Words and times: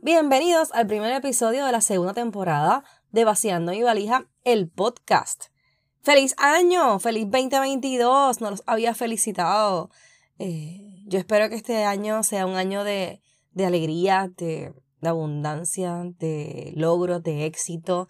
Bienvenidos 0.00 0.72
al 0.72 0.86
primer 0.86 1.12
episodio 1.12 1.66
de 1.66 1.72
la 1.72 1.82
segunda 1.82 2.14
temporada 2.14 2.84
de 3.10 3.26
Vaciando 3.26 3.72
mi 3.72 3.82
valija, 3.82 4.26
el 4.42 4.70
podcast. 4.70 5.48
¡Feliz 6.00 6.34
año! 6.38 6.98
¡Feliz 7.00 7.24
2022! 7.24 8.40
No 8.40 8.50
los 8.50 8.62
había 8.64 8.94
felicitado. 8.94 9.90
Eh, 10.38 11.02
yo 11.04 11.18
espero 11.18 11.50
que 11.50 11.56
este 11.56 11.84
año 11.84 12.22
sea 12.22 12.46
un 12.46 12.54
año 12.54 12.82
de, 12.82 13.20
alegría, 13.58 14.32
de, 14.38 14.72
de 15.02 15.08
abundancia, 15.08 16.02
de 16.18 16.72
logros, 16.74 17.22
de 17.22 17.44
éxito, 17.44 18.08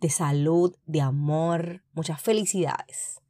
de 0.00 0.10
salud, 0.10 0.74
de 0.86 1.02
amor. 1.02 1.84
Muchas 1.92 2.20
felicidades. 2.20 3.20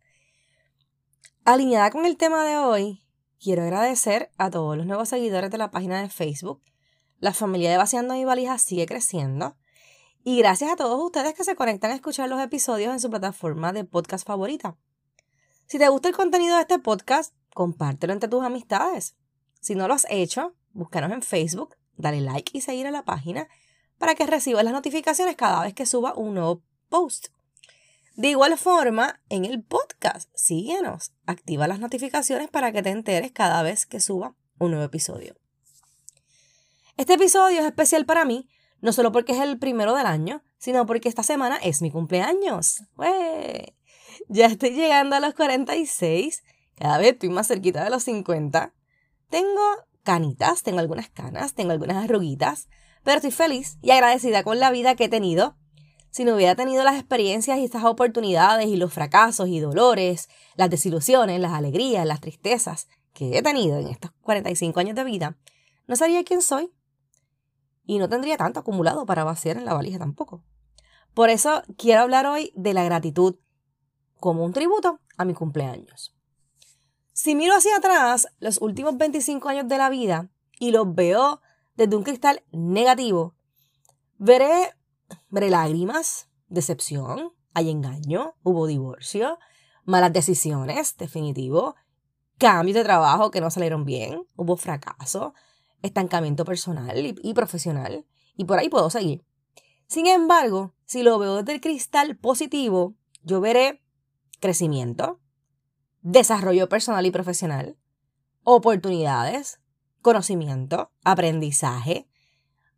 Alineada 1.44 1.90
con 1.90 2.06
el 2.06 2.16
tema 2.16 2.42
de 2.42 2.56
hoy, 2.56 3.02
quiero 3.38 3.64
agradecer 3.64 4.30
a 4.38 4.48
todos 4.48 4.78
los 4.78 4.86
nuevos 4.86 5.10
seguidores 5.10 5.50
de 5.50 5.58
la 5.58 5.70
página 5.70 6.00
de 6.00 6.08
Facebook 6.08 6.62
la 7.18 7.32
familia 7.32 7.70
de 7.70 7.76
Vaciando 7.76 8.14
mi 8.14 8.24
valija 8.24 8.58
sigue 8.58 8.86
creciendo. 8.86 9.56
Y 10.22 10.38
gracias 10.38 10.72
a 10.72 10.76
todos 10.76 11.02
ustedes 11.02 11.34
que 11.34 11.44
se 11.44 11.56
conectan 11.56 11.92
a 11.92 11.94
escuchar 11.94 12.28
los 12.28 12.40
episodios 12.40 12.92
en 12.92 13.00
su 13.00 13.10
plataforma 13.10 13.72
de 13.72 13.84
podcast 13.84 14.26
favorita. 14.26 14.76
Si 15.66 15.78
te 15.78 15.88
gusta 15.88 16.08
el 16.08 16.16
contenido 16.16 16.56
de 16.56 16.62
este 16.62 16.78
podcast, 16.78 17.34
compártelo 17.54 18.12
entre 18.12 18.28
tus 18.28 18.44
amistades. 18.44 19.16
Si 19.60 19.74
no 19.74 19.88
lo 19.88 19.94
has 19.94 20.06
hecho, 20.10 20.54
búscanos 20.72 21.12
en 21.12 21.22
Facebook, 21.22 21.76
dale 21.96 22.20
like 22.20 22.56
y 22.56 22.60
seguir 22.60 22.86
a 22.86 22.90
la 22.90 23.04
página 23.04 23.48
para 23.98 24.14
que 24.14 24.26
recibas 24.26 24.64
las 24.64 24.72
notificaciones 24.72 25.36
cada 25.36 25.62
vez 25.62 25.74
que 25.74 25.86
suba 25.86 26.14
un 26.14 26.34
nuevo 26.34 26.62
post. 26.88 27.28
De 28.14 28.28
igual 28.28 28.56
forma, 28.58 29.20
en 29.28 29.44
el 29.44 29.62
podcast, 29.62 30.30
síguenos, 30.34 31.12
activa 31.26 31.68
las 31.68 31.80
notificaciones 31.80 32.48
para 32.48 32.72
que 32.72 32.82
te 32.82 32.90
enteres 32.90 33.32
cada 33.32 33.62
vez 33.62 33.86
que 33.86 34.00
suba 34.00 34.34
un 34.58 34.70
nuevo 34.70 34.86
episodio. 34.86 35.36
Este 36.96 37.12
episodio 37.12 37.60
es 37.60 37.66
especial 37.66 38.06
para 38.06 38.24
mí, 38.24 38.48
no 38.80 38.90
solo 38.90 39.12
porque 39.12 39.32
es 39.32 39.40
el 39.40 39.58
primero 39.58 39.94
del 39.94 40.06
año, 40.06 40.42
sino 40.56 40.86
porque 40.86 41.10
esta 41.10 41.22
semana 41.22 41.58
es 41.58 41.82
mi 41.82 41.90
cumpleaños. 41.90 42.84
Ya 44.28 44.46
estoy 44.46 44.70
llegando 44.70 45.14
a 45.14 45.20
los 45.20 45.34
46, 45.34 46.42
cada 46.74 46.96
vez 46.96 47.12
estoy 47.12 47.28
más 47.28 47.48
cerquita 47.48 47.84
de 47.84 47.90
los 47.90 48.04
50. 48.04 48.72
Tengo 49.28 49.60
canitas, 50.04 50.62
tengo 50.62 50.78
algunas 50.78 51.10
canas, 51.10 51.52
tengo 51.52 51.72
algunas 51.72 52.02
arruguitas, 52.02 52.68
pero 53.04 53.16
estoy 53.16 53.30
feliz 53.30 53.76
y 53.82 53.90
agradecida 53.90 54.42
con 54.42 54.58
la 54.58 54.70
vida 54.70 54.94
que 54.94 55.04
he 55.04 55.08
tenido. 55.10 55.54
Si 56.10 56.24
no 56.24 56.34
hubiera 56.34 56.54
tenido 56.54 56.82
las 56.82 56.94
experiencias 56.94 57.58
y 57.58 57.64
estas 57.64 57.84
oportunidades 57.84 58.68
y 58.68 58.76
los 58.76 58.90
fracasos 58.90 59.48
y 59.48 59.60
dolores, 59.60 60.30
las 60.54 60.70
desilusiones, 60.70 61.40
las 61.40 61.52
alegrías, 61.52 62.06
las 62.06 62.22
tristezas 62.22 62.88
que 63.12 63.36
he 63.36 63.42
tenido 63.42 63.78
en 63.78 63.88
estos 63.88 64.12
45 64.22 64.80
años 64.80 64.96
de 64.96 65.04
vida, 65.04 65.36
no 65.86 65.94
sería 65.94 66.24
quien 66.24 66.40
soy 66.40 66.72
y 67.86 67.98
no 67.98 68.08
tendría 68.08 68.36
tanto 68.36 68.60
acumulado 68.60 69.06
para 69.06 69.24
vaciar 69.24 69.56
en 69.56 69.64
la 69.64 69.74
valija 69.74 69.98
tampoco. 69.98 70.42
Por 71.14 71.30
eso 71.30 71.62
quiero 71.78 72.02
hablar 72.02 72.26
hoy 72.26 72.52
de 72.54 72.74
la 72.74 72.84
gratitud 72.84 73.36
como 74.20 74.44
un 74.44 74.52
tributo 74.52 75.00
a 75.16 75.24
mi 75.24 75.32
cumpleaños. 75.32 76.14
Si 77.12 77.34
miro 77.34 77.54
hacia 77.54 77.76
atrás 77.76 78.26
los 78.40 78.60
últimos 78.60 78.98
25 78.98 79.48
años 79.48 79.68
de 79.68 79.78
la 79.78 79.88
vida 79.88 80.28
y 80.58 80.72
los 80.72 80.94
veo 80.94 81.40
desde 81.76 81.96
un 81.96 82.02
cristal 82.02 82.42
negativo, 82.52 83.34
veré, 84.18 84.74
veré 85.30 85.48
lágrimas, 85.48 86.28
decepción, 86.48 87.32
hay 87.54 87.70
engaño, 87.70 88.34
hubo 88.42 88.66
divorcio, 88.66 89.38
malas 89.84 90.12
decisiones, 90.12 90.96
definitivo, 90.98 91.76
cambios 92.36 92.74
de 92.74 92.84
trabajo 92.84 93.30
que 93.30 93.40
no 93.40 93.50
salieron 93.50 93.84
bien, 93.84 94.26
hubo 94.36 94.56
fracaso, 94.56 95.32
estancamiento 95.82 96.44
personal 96.44 97.16
y, 97.22 97.34
profesional, 97.34 98.06
y 98.36 98.44
por 98.44 98.58
ahí 98.58 98.68
puedo 98.68 98.90
seguir. 98.90 99.24
Sin 99.86 100.06
embargo, 100.06 100.74
si 100.84 101.02
lo 101.02 101.18
veo 101.18 101.36
desde 101.36 101.54
el 101.54 101.60
cristal 101.60 102.16
positivo, 102.16 102.94
yo 103.22 103.40
veré 103.40 103.82
crecimiento, 104.40 105.20
desarrollo 106.02 106.68
personal 106.68 107.06
y 107.06 107.10
profesional, 107.10 107.76
oportunidades, 108.42 109.60
conocimiento, 110.02 110.92
aprendizaje, 111.04 112.08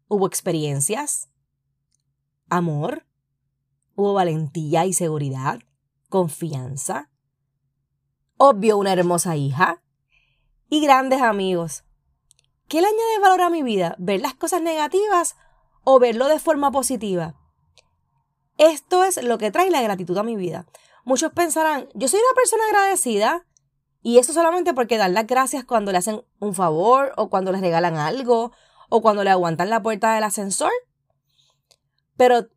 hubo 0.06 0.26
experiencias, 0.26 1.28
amor, 2.48 3.06
hubo 3.94 4.14
valentía 4.14 4.87
y 4.87 4.92
seguridad, 4.92 5.60
confianza, 6.08 7.10
obvio 8.38 8.78
una 8.78 8.92
hermosa 8.92 9.37
hija 9.37 9.82
y 10.70 10.81
grandes 10.81 11.20
amigos. 11.20 11.84
¿Qué 12.68 12.82
le 12.82 12.86
añade 12.86 13.18
valor 13.20 13.40
a 13.40 13.50
mi 13.50 13.62
vida? 13.62 13.96
¿Ver 13.98 14.20
las 14.20 14.34
cosas 14.34 14.60
negativas 14.60 15.36
o 15.84 15.98
verlo 15.98 16.28
de 16.28 16.38
forma 16.38 16.70
positiva? 16.70 17.34
Esto 18.58 19.04
es 19.04 19.22
lo 19.22 19.38
que 19.38 19.50
trae 19.50 19.70
la 19.70 19.80
gratitud 19.80 20.16
a 20.18 20.22
mi 20.22 20.36
vida. 20.36 20.66
Muchos 21.04 21.32
pensarán, 21.32 21.88
yo 21.94 22.08
soy 22.08 22.20
una 22.20 22.34
persona 22.34 22.64
agradecida 22.66 23.46
y 24.02 24.18
eso 24.18 24.34
solamente 24.34 24.74
porque 24.74 24.98
dan 24.98 25.14
las 25.14 25.26
gracias 25.26 25.64
cuando 25.64 25.92
le 25.92 25.98
hacen 25.98 26.22
un 26.40 26.54
favor 26.54 27.14
o 27.16 27.30
cuando 27.30 27.52
les 27.52 27.62
regalan 27.62 27.96
algo 27.96 28.52
o 28.90 29.00
cuando 29.00 29.24
le 29.24 29.30
aguantan 29.30 29.70
la 29.70 29.82
puerta 29.82 30.14
del 30.14 30.24
ascensor. 30.24 30.72
Pero 32.16 32.48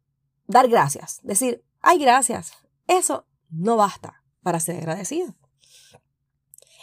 dar 0.48 0.68
gracias, 0.68 1.22
decir, 1.24 1.64
ay 1.82 2.00
gracias, 2.00 2.52
eso 2.88 3.26
no 3.50 3.78
basta 3.78 4.24
para 4.44 4.60
ser 4.60 4.78
agradecido. 4.78 5.36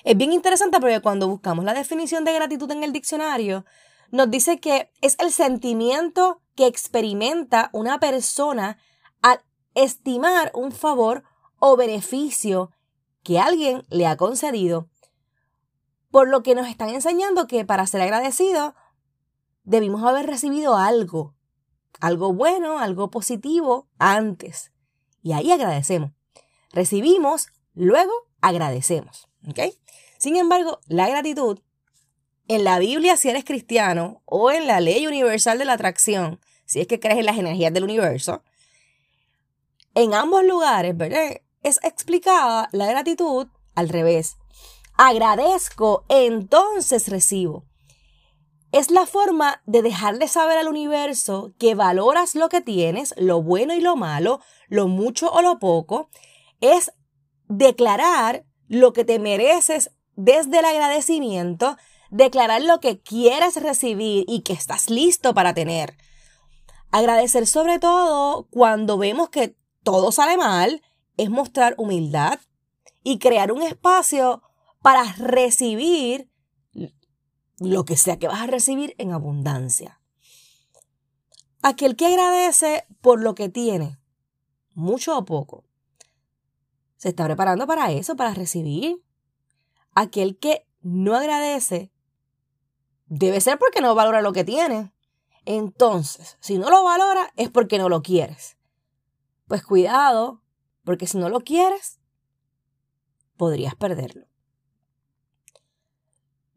Es 0.04 0.16
bien 0.16 0.32
interesante 0.32 0.80
porque 0.80 1.00
cuando 1.00 1.28
buscamos 1.28 1.64
la 1.64 1.74
definición 1.74 2.24
de 2.24 2.32
gratitud 2.32 2.70
en 2.70 2.84
el 2.84 2.92
diccionario, 2.92 3.64
nos 4.10 4.30
dice 4.30 4.58
que 4.58 4.90
es 5.00 5.16
el 5.18 5.32
sentimiento 5.32 6.40
que 6.54 6.66
experimenta 6.66 7.70
una 7.72 8.00
persona 8.00 8.78
al 9.22 9.40
estimar 9.74 10.50
un 10.54 10.72
favor 10.72 11.24
o 11.58 11.76
beneficio 11.76 12.70
que 13.22 13.38
alguien 13.38 13.84
le 13.90 14.06
ha 14.06 14.16
concedido. 14.16 14.88
Por 16.10 16.28
lo 16.28 16.42
que 16.42 16.54
nos 16.54 16.68
están 16.68 16.88
enseñando 16.88 17.46
que 17.46 17.64
para 17.64 17.86
ser 17.86 18.00
agradecido 18.00 18.74
debimos 19.64 20.02
haber 20.02 20.26
recibido 20.26 20.76
algo, 20.76 21.34
algo 22.00 22.32
bueno, 22.32 22.78
algo 22.78 23.10
positivo 23.10 23.88
antes. 23.98 24.72
Y 25.22 25.32
ahí 25.32 25.52
agradecemos. 25.52 26.12
Recibimos, 26.72 27.48
luego 27.74 28.12
agradecemos. 28.40 29.27
Sin 30.18 30.36
embargo, 30.36 30.80
la 30.86 31.08
gratitud, 31.08 31.60
en 32.48 32.64
la 32.64 32.78
Biblia 32.78 33.16
si 33.16 33.28
eres 33.28 33.44
cristiano 33.44 34.22
o 34.24 34.50
en 34.50 34.66
la 34.66 34.80
ley 34.80 35.06
universal 35.06 35.58
de 35.58 35.64
la 35.64 35.74
atracción, 35.74 36.40
si 36.64 36.80
es 36.80 36.86
que 36.86 37.00
crees 37.00 37.18
en 37.18 37.26
las 37.26 37.38
energías 37.38 37.72
del 37.72 37.84
universo, 37.84 38.42
en 39.94 40.14
ambos 40.14 40.44
lugares, 40.44 40.96
¿verdad? 40.96 41.40
Es 41.62 41.80
explicada 41.82 42.68
la 42.72 42.86
gratitud 42.86 43.48
al 43.74 43.88
revés. 43.88 44.36
Agradezco, 44.96 46.04
entonces 46.08 47.08
recibo. 47.08 47.64
Es 48.70 48.90
la 48.90 49.06
forma 49.06 49.62
de 49.64 49.80
dejarle 49.80 50.28
saber 50.28 50.58
al 50.58 50.68
universo 50.68 51.52
que 51.58 51.74
valoras 51.74 52.34
lo 52.34 52.48
que 52.48 52.60
tienes, 52.60 53.14
lo 53.16 53.42
bueno 53.42 53.74
y 53.74 53.80
lo 53.80 53.96
malo, 53.96 54.40
lo 54.68 54.88
mucho 54.88 55.30
o 55.32 55.40
lo 55.40 55.58
poco. 55.58 56.10
Es 56.60 56.92
declarar 57.48 58.44
lo 58.68 58.92
que 58.92 59.04
te 59.04 59.18
mereces 59.18 59.90
desde 60.14 60.58
el 60.60 60.64
agradecimiento, 60.64 61.76
declarar 62.10 62.62
lo 62.62 62.80
que 62.80 63.00
quieres 63.00 63.60
recibir 63.60 64.24
y 64.28 64.42
que 64.42 64.52
estás 64.52 64.90
listo 64.90 65.34
para 65.34 65.54
tener. 65.54 65.96
Agradecer 66.90 67.46
sobre 67.46 67.78
todo 67.78 68.46
cuando 68.50 68.98
vemos 68.98 69.28
que 69.30 69.56
todo 69.82 70.12
sale 70.12 70.36
mal 70.36 70.82
es 71.16 71.30
mostrar 71.30 71.74
humildad 71.78 72.40
y 73.02 73.18
crear 73.18 73.52
un 73.52 73.62
espacio 73.62 74.42
para 74.82 75.04
recibir 75.14 76.30
lo 77.58 77.84
que 77.84 77.96
sea 77.96 78.18
que 78.18 78.28
vas 78.28 78.42
a 78.42 78.46
recibir 78.46 78.94
en 78.98 79.12
abundancia. 79.12 80.00
Aquel 81.62 81.96
que 81.96 82.06
agradece 82.06 82.86
por 83.00 83.20
lo 83.20 83.34
que 83.34 83.48
tiene, 83.48 83.98
mucho 84.74 85.18
o 85.18 85.24
poco, 85.24 85.64
se 86.98 87.08
está 87.08 87.24
preparando 87.24 87.66
para 87.66 87.90
eso, 87.92 88.16
para 88.16 88.34
recibir. 88.34 89.02
Aquel 89.94 90.38
que 90.38 90.66
no 90.82 91.16
agradece 91.16 91.90
debe 93.06 93.40
ser 93.40 93.58
porque 93.58 93.80
no 93.80 93.94
valora 93.94 94.20
lo 94.20 94.32
que 94.32 94.44
tiene. 94.44 94.92
Entonces, 95.46 96.36
si 96.40 96.58
no 96.58 96.68
lo 96.68 96.84
valora 96.84 97.32
es 97.36 97.48
porque 97.48 97.78
no 97.78 97.88
lo 97.88 98.02
quieres. 98.02 98.58
Pues 99.46 99.64
cuidado, 99.64 100.42
porque 100.84 101.06
si 101.06 101.16
no 101.16 101.30
lo 101.30 101.40
quieres, 101.40 102.00
podrías 103.36 103.74
perderlo. 103.74 104.26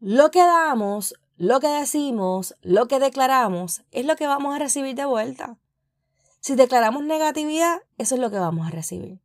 Lo 0.00 0.30
que 0.30 0.40
damos, 0.40 1.14
lo 1.36 1.60
que 1.60 1.68
decimos, 1.68 2.56
lo 2.60 2.88
que 2.88 2.98
declaramos, 2.98 3.84
es 3.92 4.04
lo 4.04 4.16
que 4.16 4.26
vamos 4.26 4.54
a 4.54 4.58
recibir 4.58 4.96
de 4.96 5.06
vuelta. 5.06 5.58
Si 6.40 6.56
declaramos 6.56 7.04
negatividad, 7.04 7.82
eso 7.96 8.16
es 8.16 8.20
lo 8.20 8.30
que 8.30 8.38
vamos 8.38 8.66
a 8.66 8.70
recibir. 8.70 9.20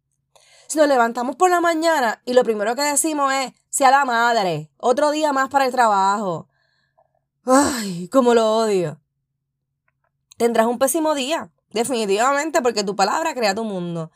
Si 0.67 0.77
nos 0.77 0.87
levantamos 0.87 1.37
por 1.37 1.49
la 1.49 1.61
mañana 1.61 2.21
y 2.25 2.33
lo 2.33 2.43
primero 2.43 2.75
que 2.75 2.81
decimos 2.81 3.33
es, 3.33 3.53
sea 3.69 3.89
la 3.89 4.03
madre, 4.03 4.69
otro 4.77 5.11
día 5.11 5.31
más 5.31 5.49
para 5.49 5.65
el 5.65 5.71
trabajo. 5.71 6.49
Ay, 7.45 8.09
cómo 8.09 8.33
lo 8.33 8.57
odio. 8.57 8.99
tendrás 10.35 10.67
un 10.67 10.77
pésimo 10.77 11.15
día, 11.15 11.49
definitivamente, 11.71 12.61
porque 12.61 12.83
tu 12.83 12.95
palabra 12.95 13.33
crea 13.33 13.55
tu 13.55 13.63
mundo. 13.63 14.11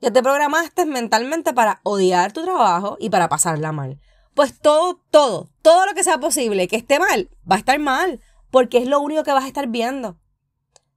Ya 0.00 0.12
te 0.12 0.22
programaste 0.22 0.86
mentalmente 0.86 1.52
para 1.52 1.80
odiar 1.82 2.32
tu 2.32 2.42
trabajo 2.44 2.96
y 3.00 3.10
para 3.10 3.28
pasarla 3.28 3.72
mal. 3.72 4.00
Pues 4.34 4.60
todo, 4.60 5.00
todo, 5.10 5.48
todo 5.62 5.84
lo 5.86 5.94
que 5.94 6.04
sea 6.04 6.18
posible 6.18 6.68
que 6.68 6.76
esté 6.76 7.00
mal, 7.00 7.28
va 7.50 7.56
a 7.56 7.58
estar 7.58 7.78
mal, 7.80 8.20
porque 8.52 8.78
es 8.78 8.86
lo 8.86 9.00
único 9.00 9.24
que 9.24 9.32
vas 9.32 9.44
a 9.44 9.48
estar 9.48 9.66
viendo. 9.66 10.16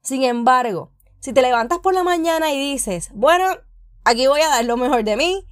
Sin 0.02 0.24
embargo, 0.24 0.92
si 1.20 1.34
te 1.34 1.42
levantas 1.42 1.80
por 1.80 1.96
la 1.96 2.04
mañana 2.04 2.52
y 2.52 2.60
dices, 2.60 3.10
bueno, 3.14 3.46
aquí 4.06 4.28
voy 4.28 4.42
a 4.42 4.50
dar 4.50 4.66
lo 4.66 4.78
mejor 4.78 5.04
de 5.04 5.18
mí, 5.18 5.46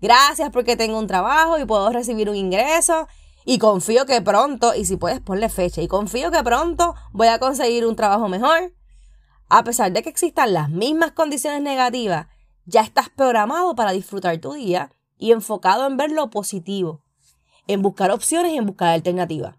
gracias 0.00 0.50
porque 0.50 0.76
tengo 0.76 0.98
un 0.98 1.06
trabajo 1.06 1.58
y 1.58 1.64
puedo 1.64 1.90
recibir 1.90 2.28
un 2.28 2.36
ingreso, 2.36 3.08
y 3.46 3.58
confío 3.58 4.04
que 4.04 4.20
pronto, 4.20 4.74
y 4.74 4.84
si 4.84 4.96
puedes 4.96 5.20
ponle 5.20 5.48
fecha, 5.48 5.80
y 5.80 5.88
confío 5.88 6.30
que 6.30 6.42
pronto 6.42 6.94
voy 7.12 7.28
a 7.28 7.38
conseguir 7.38 7.86
un 7.86 7.96
trabajo 7.96 8.28
mejor, 8.28 8.74
a 9.48 9.64
pesar 9.64 9.92
de 9.92 10.02
que 10.02 10.10
existan 10.10 10.52
las 10.52 10.68
mismas 10.68 11.12
condiciones 11.12 11.62
negativas, 11.62 12.26
ya 12.66 12.82
estás 12.82 13.08
programado 13.08 13.74
para 13.74 13.92
disfrutar 13.92 14.38
tu 14.38 14.52
día 14.52 14.92
y 15.16 15.32
enfocado 15.32 15.86
en 15.86 15.96
ver 15.96 16.10
lo 16.12 16.30
positivo, 16.30 17.02
en 17.66 17.82
buscar 17.82 18.10
opciones 18.10 18.52
y 18.52 18.56
en 18.56 18.66
buscar 18.66 18.88
alternativas. 18.88 19.56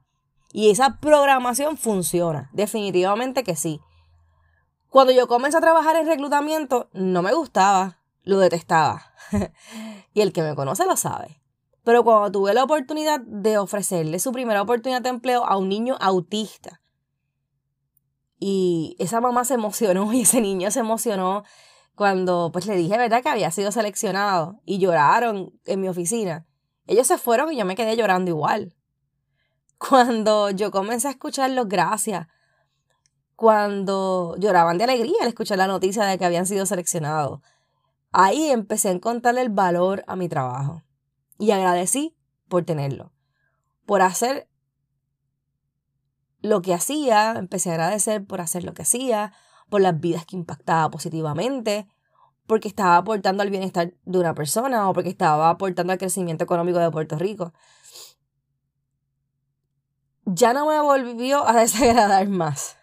Y 0.54 0.70
esa 0.70 1.00
programación 1.00 1.78
funciona, 1.78 2.50
definitivamente 2.54 3.44
que 3.44 3.56
sí. 3.56 3.80
Cuando 4.90 5.14
yo 5.14 5.28
comencé 5.28 5.58
a 5.58 5.62
trabajar 5.62 5.96
en 5.96 6.08
reclutamiento, 6.08 6.90
no 6.94 7.22
me 7.22 7.34
gustaba, 7.34 8.01
lo 8.24 8.40
detestaba. 8.40 9.14
y 10.14 10.22
el 10.22 10.34
que 10.34 10.42
me 10.42 10.56
conoce 10.56 10.86
lo 10.86 10.96
sabe. 10.96 11.42
Pero 11.84 12.04
cuando 12.04 12.32
tuve 12.32 12.54
la 12.54 12.64
oportunidad 12.64 13.20
de 13.22 13.58
ofrecerle 13.58 14.20
su 14.20 14.32
primera 14.32 14.62
oportunidad 14.62 15.02
de 15.02 15.10
empleo 15.10 15.46
a 15.46 15.58
un 15.58 15.70
niño 15.70 15.98
autista, 16.00 16.82
y 18.44 18.96
esa 18.98 19.22
mamá 19.22 19.46
se 19.46 19.54
emocionó 19.54 20.12
y 20.14 20.22
ese 20.22 20.42
niño 20.42 20.70
se 20.72 20.82
emocionó 20.82 21.44
cuando 21.96 22.50
pues 22.52 22.66
le 22.66 22.76
dije, 22.76 22.98
¿verdad? 22.98 23.22
Que 23.22 23.30
había 23.30 23.52
sido 23.52 23.72
seleccionado 23.72 24.60
y 24.66 24.80
lloraron 24.80 25.54
en 25.66 25.80
mi 25.80 25.88
oficina. 25.88 26.48
Ellos 26.88 27.06
se 27.06 27.20
fueron 27.20 27.54
y 27.54 27.58
yo 27.58 27.66
me 27.66 27.76
quedé 27.76 27.96
llorando 27.96 28.32
igual. 28.32 28.76
Cuando 29.78 30.50
yo 30.50 30.72
comencé 30.72 31.08
a 31.08 31.12
escuchar 31.12 31.52
los 31.52 31.68
gracias, 31.68 32.28
cuando 33.36 34.36
lloraban 34.40 34.78
de 34.78 34.86
alegría 34.86 35.18
al 35.22 35.28
escuchar 35.28 35.60
la 35.60 35.68
noticia 35.68 36.04
de 36.06 36.18
que 36.18 36.26
habían 36.26 36.48
sido 36.48 36.66
seleccionados, 36.66 37.42
ahí 38.12 38.50
empecé 38.50 38.90
a 38.90 38.92
encontrarle 38.92 39.42
el 39.42 39.50
valor 39.50 40.04
a 40.08 40.16
mi 40.16 40.30
trabajo 40.30 40.84
y 41.38 41.52
agradecí 41.52 42.16
por 42.48 42.64
tenerlo, 42.64 43.12
por 43.86 44.02
hacer 44.02 44.48
lo 46.42 46.62
que 46.62 46.74
hacía, 46.74 47.34
empecé 47.34 47.70
a 47.70 47.74
agradecer 47.74 48.26
por 48.26 48.42
hacer 48.42 48.64
lo 48.64 48.74
que 48.74 48.82
hacía, 48.82 49.34
por 49.70 49.82
las 49.82 50.00
vidas 50.00 50.26
que 50.26 50.36
impactaba 50.36 50.90
positivamente, 50.90 51.88
porque 52.48 52.68
estaba 52.68 52.98
aportando 52.98 53.44
al 53.44 53.50
bienestar 53.50 53.94
de 54.04 54.20
una 54.20 54.34
persona 54.34 54.90
o 54.90 54.94
porque 54.94 55.10
estaba 55.10 55.50
aportando 55.50 55.94
al 55.94 56.00
crecimiento 56.00 56.44
económico 56.44 56.80
de 56.80 56.92
Puerto 56.92 57.18
Rico. 57.18 57.54
Ya 60.26 60.54
no 60.54 60.66
me 60.66 60.80
volvió 60.80 61.48
a 61.48 61.54
desagradar 61.60 62.28
más. 62.28 62.76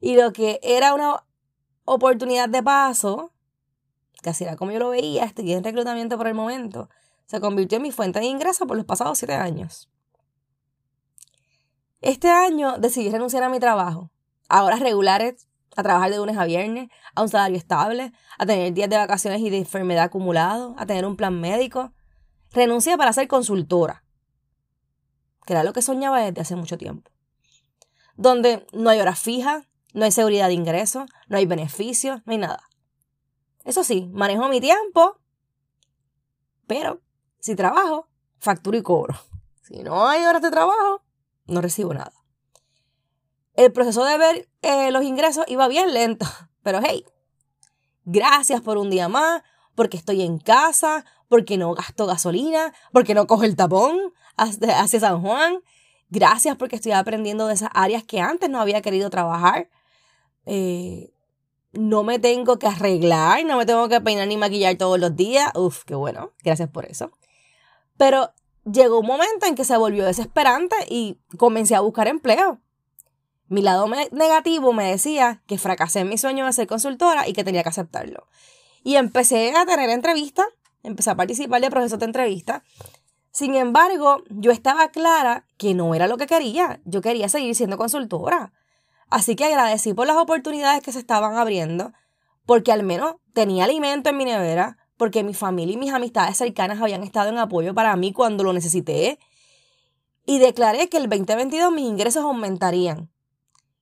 Y 0.00 0.16
lo 0.16 0.32
que 0.32 0.58
era 0.62 0.94
una 0.94 1.24
oportunidad 1.84 2.48
de 2.48 2.62
paso, 2.62 3.33
que 4.24 4.30
así 4.30 4.42
era 4.42 4.56
como 4.56 4.72
yo 4.72 4.78
lo 4.78 4.88
veía, 4.88 5.24
estoy 5.24 5.52
en 5.52 5.62
reclutamiento 5.62 6.16
por 6.16 6.26
el 6.26 6.34
momento, 6.34 6.88
se 7.26 7.40
convirtió 7.40 7.76
en 7.76 7.82
mi 7.82 7.92
fuente 7.92 8.20
de 8.20 8.24
ingreso 8.24 8.66
por 8.66 8.78
los 8.78 8.86
pasados 8.86 9.18
siete 9.18 9.34
años. 9.34 9.90
Este 12.00 12.30
año 12.30 12.78
decidí 12.78 13.10
renunciar 13.10 13.42
a 13.42 13.50
mi 13.50 13.60
trabajo, 13.60 14.10
a 14.48 14.64
horas 14.64 14.80
regulares, 14.80 15.46
a 15.76 15.82
trabajar 15.82 16.10
de 16.10 16.16
lunes 16.16 16.38
a 16.38 16.46
viernes, 16.46 16.88
a 17.14 17.20
un 17.20 17.28
salario 17.28 17.58
estable, 17.58 18.12
a 18.38 18.46
tener 18.46 18.72
días 18.72 18.88
de 18.88 18.96
vacaciones 18.96 19.40
y 19.42 19.50
de 19.50 19.58
enfermedad 19.58 20.04
acumulado, 20.04 20.74
a 20.78 20.86
tener 20.86 21.04
un 21.04 21.16
plan 21.16 21.38
médico. 21.38 21.92
Renuncié 22.50 22.96
para 22.96 23.12
ser 23.12 23.28
consultora, 23.28 24.04
que 25.44 25.52
era 25.52 25.64
lo 25.64 25.74
que 25.74 25.82
soñaba 25.82 26.20
desde 26.20 26.40
hace 26.40 26.56
mucho 26.56 26.78
tiempo. 26.78 27.10
Donde 28.16 28.66
no 28.72 28.88
hay 28.88 29.00
horas 29.00 29.18
fijas, 29.18 29.64
no 29.92 30.04
hay 30.04 30.12
seguridad 30.12 30.48
de 30.48 30.54
ingresos, 30.54 31.10
no 31.28 31.36
hay 31.36 31.44
beneficios, 31.44 32.22
no 32.24 32.32
hay 32.32 32.38
nada. 32.38 32.62
Eso 33.64 33.82
sí, 33.82 34.08
manejo 34.12 34.48
mi 34.48 34.60
tiempo, 34.60 35.18
pero 36.66 37.00
si 37.40 37.56
trabajo, 37.56 38.08
facturo 38.38 38.76
y 38.76 38.82
cobro. 38.82 39.14
Si 39.62 39.82
no 39.82 40.06
hay 40.06 40.22
horas 40.26 40.42
de 40.42 40.50
trabajo, 40.50 41.02
no 41.46 41.62
recibo 41.62 41.94
nada. 41.94 42.12
El 43.54 43.72
proceso 43.72 44.04
de 44.04 44.18
ver 44.18 44.48
eh, 44.60 44.90
los 44.90 45.04
ingresos 45.04 45.46
iba 45.48 45.66
bien 45.68 45.94
lento, 45.94 46.26
pero 46.62 46.80
hey, 46.84 47.06
gracias 48.04 48.60
por 48.60 48.76
un 48.76 48.90
día 48.90 49.08
más, 49.08 49.42
porque 49.74 49.96
estoy 49.96 50.20
en 50.20 50.38
casa, 50.38 51.06
porque 51.28 51.56
no 51.56 51.72
gasto 51.72 52.04
gasolina, 52.04 52.74
porque 52.92 53.14
no 53.14 53.26
cojo 53.26 53.44
el 53.44 53.56
tapón 53.56 53.98
hacia 54.36 55.00
San 55.00 55.22
Juan. 55.22 55.60
Gracias 56.10 56.56
porque 56.58 56.76
estoy 56.76 56.92
aprendiendo 56.92 57.46
de 57.46 57.54
esas 57.54 57.70
áreas 57.72 58.04
que 58.04 58.20
antes 58.20 58.50
no 58.50 58.60
había 58.60 58.82
querido 58.82 59.08
trabajar. 59.08 59.70
Eh, 60.44 61.13
no 61.76 62.02
me 62.02 62.18
tengo 62.18 62.58
que 62.58 62.66
arreglar, 62.66 63.44
no 63.44 63.56
me 63.56 63.66
tengo 63.66 63.88
que 63.88 64.00
peinar 64.00 64.28
ni 64.28 64.36
maquillar 64.36 64.76
todos 64.76 64.98
los 64.98 65.16
días. 65.16 65.50
Uf, 65.54 65.84
qué 65.84 65.94
bueno. 65.94 66.32
Gracias 66.42 66.68
por 66.68 66.84
eso. 66.84 67.10
Pero 67.96 68.32
llegó 68.64 69.00
un 69.00 69.06
momento 69.06 69.46
en 69.46 69.54
que 69.54 69.64
se 69.64 69.76
volvió 69.76 70.04
desesperante 70.04 70.76
y 70.88 71.18
comencé 71.36 71.74
a 71.74 71.80
buscar 71.80 72.08
empleo. 72.08 72.60
Mi 73.48 73.62
lado 73.62 73.86
negativo 74.10 74.72
me 74.72 74.90
decía 74.90 75.42
que 75.46 75.58
fracasé 75.58 76.00
en 76.00 76.08
mi 76.08 76.18
sueño 76.18 76.46
de 76.46 76.52
ser 76.52 76.66
consultora 76.66 77.28
y 77.28 77.34
que 77.34 77.44
tenía 77.44 77.62
que 77.62 77.68
aceptarlo. 77.68 78.26
Y 78.82 78.96
empecé 78.96 79.54
a 79.54 79.66
tener 79.66 79.90
entrevistas, 79.90 80.46
empecé 80.82 81.10
a 81.10 81.16
participar 81.16 81.60
de 81.60 81.70
procesos 81.70 81.98
de 81.98 82.06
entrevistas. 82.06 82.62
Sin 83.30 83.54
embargo, 83.54 84.22
yo 84.30 84.50
estaba 84.50 84.88
clara 84.88 85.46
que 85.56 85.74
no 85.74 85.94
era 85.94 86.06
lo 86.06 86.16
que 86.16 86.26
quería. 86.26 86.80
Yo 86.84 87.00
quería 87.00 87.28
seguir 87.28 87.54
siendo 87.54 87.76
consultora. 87.76 88.52
Así 89.14 89.36
que 89.36 89.44
agradecí 89.44 89.94
por 89.94 90.08
las 90.08 90.16
oportunidades 90.16 90.82
que 90.82 90.90
se 90.90 90.98
estaban 90.98 91.36
abriendo, 91.36 91.92
porque 92.46 92.72
al 92.72 92.82
menos 92.82 93.14
tenía 93.32 93.62
alimento 93.62 94.10
en 94.10 94.16
mi 94.16 94.24
nevera, 94.24 94.76
porque 94.96 95.22
mi 95.22 95.34
familia 95.34 95.74
y 95.74 95.76
mis 95.76 95.92
amistades 95.92 96.36
cercanas 96.36 96.82
habían 96.82 97.04
estado 97.04 97.28
en 97.28 97.38
apoyo 97.38 97.74
para 97.74 97.94
mí 97.94 98.12
cuando 98.12 98.42
lo 98.42 98.52
necesité. 98.52 99.20
Y 100.26 100.40
declaré 100.40 100.88
que 100.88 100.96
el 100.96 101.08
2022 101.08 101.72
mis 101.72 101.84
ingresos 101.84 102.24
aumentarían 102.24 103.08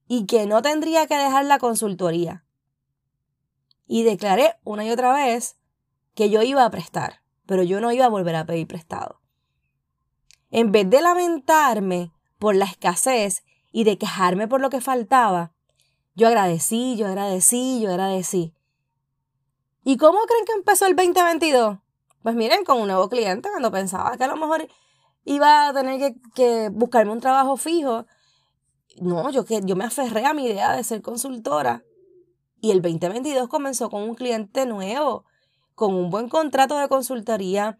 y 0.06 0.26
que 0.26 0.44
no 0.44 0.60
tendría 0.60 1.06
que 1.06 1.16
dejar 1.16 1.46
la 1.46 1.58
consultoría. 1.58 2.44
Y 3.86 4.02
declaré 4.02 4.56
una 4.64 4.84
y 4.84 4.90
otra 4.90 5.14
vez 5.14 5.56
que 6.14 6.28
yo 6.28 6.42
iba 6.42 6.62
a 6.62 6.70
prestar, 6.70 7.22
pero 7.46 7.62
yo 7.62 7.80
no 7.80 7.90
iba 7.90 8.04
a 8.04 8.10
volver 8.10 8.36
a 8.36 8.44
pedir 8.44 8.66
prestado. 8.66 9.22
En 10.50 10.72
vez 10.72 10.90
de 10.90 11.00
lamentarme 11.00 12.12
por 12.38 12.54
la 12.54 12.66
escasez 12.66 13.42
y 13.72 13.84
de 13.84 13.98
quejarme 13.98 14.46
por 14.46 14.60
lo 14.60 14.70
que 14.70 14.80
faltaba, 14.80 15.52
yo 16.14 16.28
agradecí, 16.28 16.96
yo 16.96 17.06
agradecí, 17.06 17.80
yo 17.80 17.90
agradecí. 17.90 18.54
¿Y 19.84 19.96
cómo 19.96 20.18
creen 20.26 20.44
que 20.44 20.52
empezó 20.52 20.86
el 20.86 20.94
2022? 20.94 21.78
Pues 22.22 22.34
miren, 22.36 22.64
con 22.64 22.80
un 22.80 22.86
nuevo 22.86 23.08
cliente, 23.08 23.48
cuando 23.50 23.72
pensaba 23.72 24.16
que 24.16 24.24
a 24.24 24.28
lo 24.28 24.36
mejor 24.36 24.68
iba 25.24 25.68
a 25.68 25.72
tener 25.72 26.14
que, 26.34 26.68
buscarme 26.70 27.12
un 27.12 27.20
trabajo 27.20 27.56
fijo. 27.56 28.06
No, 29.00 29.30
yo, 29.30 29.44
que, 29.44 29.60
yo 29.64 29.74
me 29.74 29.84
aferré 29.84 30.26
a 30.26 30.34
mi 30.34 30.46
idea 30.46 30.76
de 30.76 30.84
ser 30.84 31.02
consultora. 31.02 31.82
Y 32.60 32.70
el 32.70 32.82
2022 32.82 33.48
comenzó 33.48 33.90
con 33.90 34.02
un 34.02 34.14
cliente 34.14 34.66
nuevo, 34.66 35.24
con 35.74 35.94
un 35.94 36.10
buen 36.10 36.28
contrato 36.28 36.78
de 36.78 36.88
consultoría 36.88 37.78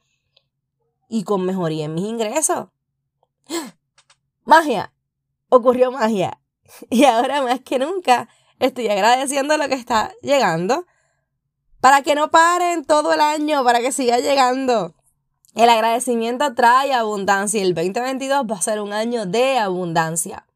y 1.08 1.22
con 1.22 1.44
mejoría 1.44 1.84
en 1.84 1.94
mis 1.94 2.04
ingresos. 2.04 2.68
Magia, 4.44 4.92
ocurrió 5.52 5.92
magia. 5.92 6.38
Y 6.90 7.04
ahora 7.04 7.42
más 7.42 7.60
que 7.60 7.78
nunca 7.78 8.28
estoy 8.58 8.88
agradeciendo 8.88 9.58
lo 9.58 9.68
que 9.68 9.74
está 9.74 10.12
llegando 10.22 10.86
para 11.80 12.02
que 12.02 12.14
no 12.14 12.30
paren 12.30 12.84
todo 12.84 13.12
el 13.12 13.20
año, 13.20 13.62
para 13.64 13.80
que 13.80 13.92
siga 13.92 14.18
llegando. 14.18 14.94
El 15.54 15.68
agradecimiento 15.68 16.54
trae 16.54 16.94
abundancia 16.94 17.60
y 17.60 17.64
el 17.64 17.74
2022 17.74 18.46
va 18.50 18.56
a 18.56 18.62
ser 18.62 18.80
un 18.80 18.92
año 18.92 19.26
de 19.26 19.58
abundancia. 19.58 20.46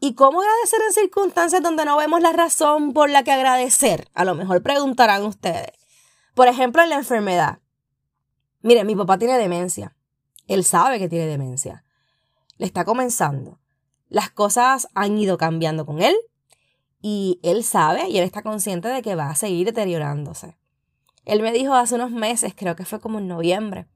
¿Y 0.00 0.14
cómo 0.14 0.40
agradecer 0.40 0.80
en 0.86 0.94
circunstancias 0.94 1.60
donde 1.60 1.84
no 1.84 1.96
vemos 1.96 2.22
la 2.22 2.32
razón 2.32 2.94
por 2.94 3.10
la 3.10 3.24
que 3.24 3.32
agradecer? 3.32 4.08
A 4.14 4.24
lo 4.24 4.34
mejor 4.34 4.62
preguntarán 4.62 5.26
ustedes. 5.26 5.72
Por 6.34 6.46
ejemplo, 6.46 6.82
en 6.82 6.90
la 6.90 6.96
enfermedad. 6.96 7.58
Miren, 8.62 8.86
mi 8.86 8.94
papá 8.94 9.18
tiene 9.18 9.36
demencia. 9.36 9.96
Él 10.46 10.64
sabe 10.64 10.98
que 11.00 11.08
tiene 11.08 11.26
demencia. 11.26 11.84
Le 12.58 12.66
está 12.66 12.84
comenzando. 12.84 13.58
Las 14.08 14.30
cosas 14.30 14.88
han 14.94 15.18
ido 15.18 15.38
cambiando 15.38 15.86
con 15.86 16.02
él 16.02 16.14
y 17.00 17.40
él 17.42 17.64
sabe 17.64 18.08
y 18.08 18.18
él 18.18 18.24
está 18.24 18.42
consciente 18.42 18.88
de 18.88 19.02
que 19.02 19.14
va 19.14 19.30
a 19.30 19.36
seguir 19.36 19.66
deteriorándose. 19.66 20.56
Él 21.24 21.42
me 21.42 21.52
dijo 21.52 21.74
hace 21.74 21.94
unos 21.94 22.10
meses, 22.10 22.54
creo 22.56 22.76
que 22.76 22.84
fue 22.84 23.00
como 23.00 23.18
en 23.18 23.28
noviembre, 23.28 23.86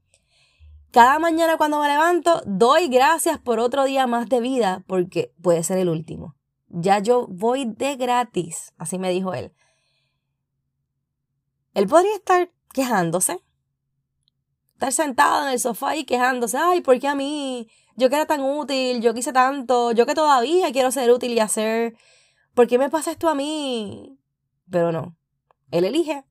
cada 0.92 1.19
mañana 1.19 1.57
cuando 1.57 1.81
me 1.81 1.88
levanto 1.88 2.42
doy 2.45 2.88
gracias 2.88 3.38
por 3.38 3.59
otro 3.59 3.85
día 3.85 4.07
más 4.07 4.28
de 4.28 4.40
vida 4.40 4.85
porque 4.87 5.33
puede 5.40 5.64
ser 5.64 5.78
el 5.78 5.88
último. 5.88 6.37
Ya 6.69 6.99
yo 6.99 7.26
voy 7.28 7.64
de 7.64 7.97
gratis, 7.97 8.75
así 8.76 8.99
me 8.99 9.11
dijo 9.11 9.33
él. 9.33 9.54
Él 11.73 11.88
podría 11.88 12.14
estar 12.14 12.50
quejándose, 12.75 13.42
estar 14.75 14.92
sentado 14.92 15.47
en 15.47 15.54
el 15.54 15.61
sofá 15.61 15.97
y 15.97 16.04
quejándose, 16.04 16.59
ay, 16.59 16.83
¿por 16.83 17.00
qué 17.00 17.09
a 17.09 17.14
mí? 17.14 17.71
Yo 17.96 18.08
que 18.08 18.16
era 18.16 18.26
tan 18.26 18.40
útil, 18.40 19.00
yo 19.00 19.14
quise 19.14 19.32
tanto, 19.32 19.92
yo 19.92 20.06
que 20.06 20.14
todavía 20.14 20.72
quiero 20.72 20.90
ser 20.90 21.11
útil 21.11 21.32
y 21.32 21.40
hacer, 21.40 21.94
¿por 22.54 22.66
qué 22.66 22.78
me 22.78 22.90
pasa 22.90 23.11
esto 23.11 23.28
a 23.28 23.34
mí? 23.34 24.18
Pero 24.70 24.92
no, 24.92 25.16
él 25.70 25.84
elige, 25.84 26.25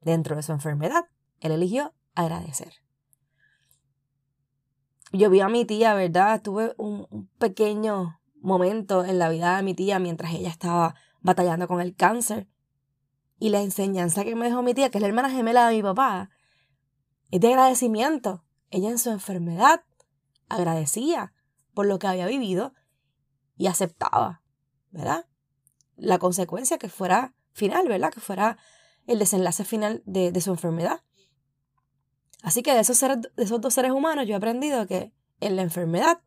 dentro 0.00 0.36
de 0.36 0.42
su 0.42 0.52
enfermedad, 0.52 1.06
él 1.40 1.52
eligió 1.52 1.94
agradecer. 2.14 2.72
Yo 5.12 5.30
vi 5.30 5.40
a 5.40 5.48
mi 5.48 5.64
tía, 5.64 5.94
¿verdad? 5.94 6.42
Tuve 6.42 6.74
un, 6.78 7.30
pequeño 7.38 8.20
momento 8.40 9.04
en 9.04 9.18
la 9.18 9.28
vida 9.28 9.56
de 9.56 9.62
mi 9.62 9.74
tía 9.74 9.98
mientras 9.98 10.32
ella 10.32 10.50
estaba 10.50 10.94
batallando 11.20 11.68
con 11.68 11.80
el 11.80 11.94
cáncer. 11.94 12.48
Y 13.38 13.50
la 13.50 13.62
enseñanza 13.62 14.24
que 14.24 14.34
me 14.34 14.46
dejó 14.46 14.62
mi 14.62 14.74
tía, 14.74 14.90
que 14.90 14.98
es 14.98 15.02
la 15.02 15.08
hermana 15.08 15.30
gemela 15.30 15.68
de 15.68 15.76
mi 15.76 15.82
papá, 15.82 16.30
es 17.30 17.40
de 17.40 17.48
agradecimiento. 17.48 18.44
Ella 18.70 18.90
en 18.90 18.98
su 18.98 19.10
enfermedad 19.10 19.82
agradecía 20.48 21.32
por 21.74 21.86
lo 21.86 21.98
que 21.98 22.06
había 22.06 22.26
vivido 22.26 22.74
y 23.56 23.66
aceptaba, 23.66 24.42
¿verdad? 24.90 25.26
La 25.96 26.18
consecuencia 26.18 26.78
que 26.78 26.88
fuera 26.88 27.34
final, 27.52 27.88
¿verdad? 27.88 28.12
Que 28.12 28.20
fuera 28.20 28.58
el 29.06 29.18
desenlace 29.18 29.64
final 29.64 30.02
de, 30.04 30.38
su 30.40 30.50
enfermedad. 30.50 31.00
Así 32.42 32.62
que 32.62 32.74
de 32.74 32.80
esos, 32.80 33.00
de 33.00 33.28
esos 33.36 33.60
dos 33.60 33.74
seres 33.74 33.92
humanos 33.92 34.26
yo 34.26 34.34
he 34.34 34.36
aprendido 34.36 34.86
que 34.86 35.12
en 35.40 35.56
la 35.56 35.62
enfermedad 35.62 36.20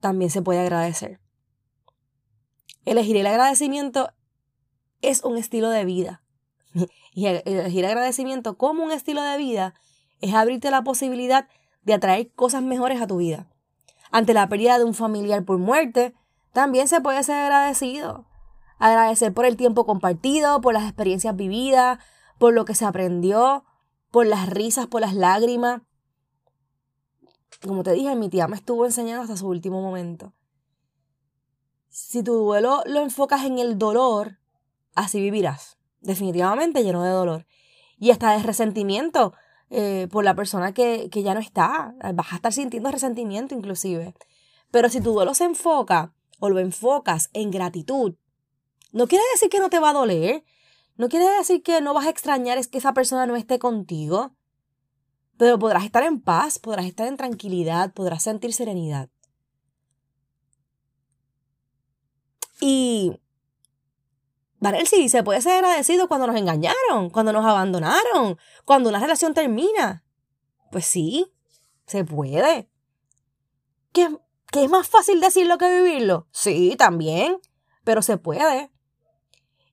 también 0.00 0.30
se 0.30 0.42
puede 0.42 0.60
agradecer. 0.60 1.20
Elegir 2.84 3.16
el 3.16 3.26
agradecimiento 3.26 4.12
es 5.02 5.22
un 5.22 5.36
estilo 5.36 5.70
de 5.70 5.84
vida. 5.84 6.22
Y 7.12 7.26
elegir 7.26 7.84
agradecimiento 7.84 8.56
como 8.56 8.84
un 8.84 8.92
estilo 8.92 9.20
de 9.22 9.36
vida 9.36 9.74
es 10.20 10.32
abrirte 10.32 10.70
la 10.70 10.84
posibilidad 10.84 11.48
de 11.82 11.94
atraer 11.94 12.32
cosas 12.32 12.62
mejores 12.62 13.00
a 13.00 13.06
tu 13.06 13.18
vida. 13.18 13.46
Ante 14.10 14.34
la 14.34 14.48
pérdida 14.48 14.78
de 14.78 14.84
un 14.84 14.94
familiar 14.94 15.44
por 15.44 15.58
muerte, 15.58 16.14
también 16.52 16.88
se 16.88 17.00
puede 17.00 17.22
ser 17.22 17.36
agradecido. 17.36 18.26
Agradecer 18.78 19.32
por 19.32 19.44
el 19.44 19.56
tiempo 19.56 19.86
compartido, 19.86 20.60
por 20.60 20.74
las 20.74 20.84
experiencias 20.84 21.36
vividas, 21.36 21.98
por 22.38 22.54
lo 22.54 22.64
que 22.64 22.74
se 22.74 22.84
aprendió, 22.84 23.64
por 24.10 24.26
las 24.26 24.48
risas, 24.48 24.86
por 24.86 25.00
las 25.00 25.14
lágrimas. 25.14 25.82
Como 27.66 27.82
te 27.82 27.92
dije, 27.92 28.16
mi 28.16 28.28
tía 28.28 28.48
me 28.48 28.56
estuvo 28.56 28.86
enseñando 28.86 29.22
hasta 29.22 29.36
su 29.36 29.46
último 29.46 29.82
momento. 29.82 30.32
Si 31.88 32.22
tu 32.22 32.34
duelo 32.34 32.82
lo 32.86 33.00
enfocas 33.00 33.44
en 33.44 33.58
el 33.58 33.78
dolor, 33.78 34.38
así 34.94 35.20
vivirás. 35.20 35.76
Definitivamente 36.00 36.82
lleno 36.82 37.02
de 37.02 37.10
dolor. 37.10 37.46
Y 37.98 38.10
hasta 38.10 38.32
de 38.32 38.42
resentimiento 38.42 39.34
eh, 39.70 40.08
por 40.10 40.24
la 40.24 40.34
persona 40.34 40.72
que, 40.72 41.08
que 41.10 41.22
ya 41.22 41.34
no 41.34 41.40
está. 41.40 41.94
Vas 42.14 42.32
a 42.32 42.36
estar 42.36 42.52
sintiendo 42.52 42.90
resentimiento 42.90 43.54
inclusive. 43.54 44.14
Pero 44.70 44.88
si 44.88 45.00
tu 45.00 45.12
duelo 45.12 45.34
se 45.34 45.44
enfoca 45.44 46.12
o 46.38 46.48
lo 46.48 46.58
enfocas 46.58 47.30
en 47.32 47.50
gratitud, 47.50 48.14
no 48.92 49.06
quiere 49.06 49.24
decir 49.32 49.48
que 49.48 49.60
no 49.60 49.70
te 49.70 49.78
va 49.78 49.90
a 49.90 49.94
doler, 49.94 50.44
no 50.96 51.08
quiere 51.08 51.26
decir 51.38 51.62
que 51.62 51.80
no 51.80 51.94
vas 51.94 52.06
a 52.06 52.10
extrañar 52.10 52.58
es 52.58 52.68
que 52.68 52.78
esa 52.78 52.92
persona 52.92 53.26
no 53.26 53.36
esté 53.36 53.58
contigo, 53.58 54.32
pero 55.38 55.58
podrás 55.58 55.84
estar 55.84 56.02
en 56.02 56.20
paz, 56.20 56.58
podrás 56.58 56.86
estar 56.86 57.06
en 57.06 57.16
tranquilidad, 57.16 57.92
podrás 57.94 58.22
sentir 58.22 58.52
serenidad. 58.52 59.08
Y 62.60 63.18
Varel 64.60 64.86
sí 64.86 65.08
se 65.08 65.22
puede 65.22 65.40
ser 65.40 65.64
agradecido 65.64 66.06
cuando 66.06 66.26
nos 66.26 66.36
engañaron, 66.36 67.10
cuando 67.10 67.32
nos 67.32 67.44
abandonaron, 67.44 68.38
cuando 68.64 68.90
una 68.90 69.00
relación 69.00 69.34
termina. 69.34 70.04
Pues 70.70 70.84
sí, 70.84 71.32
se 71.86 72.04
puede. 72.04 72.70
¿Que, 73.92 74.16
¿Que 74.52 74.64
es 74.64 74.70
más 74.70 74.86
fácil 74.86 75.20
decirlo 75.20 75.58
que 75.58 75.82
vivirlo? 75.82 76.28
Sí, 76.30 76.76
también, 76.78 77.38
pero 77.84 78.02
se 78.02 78.18
puede. 78.18 78.70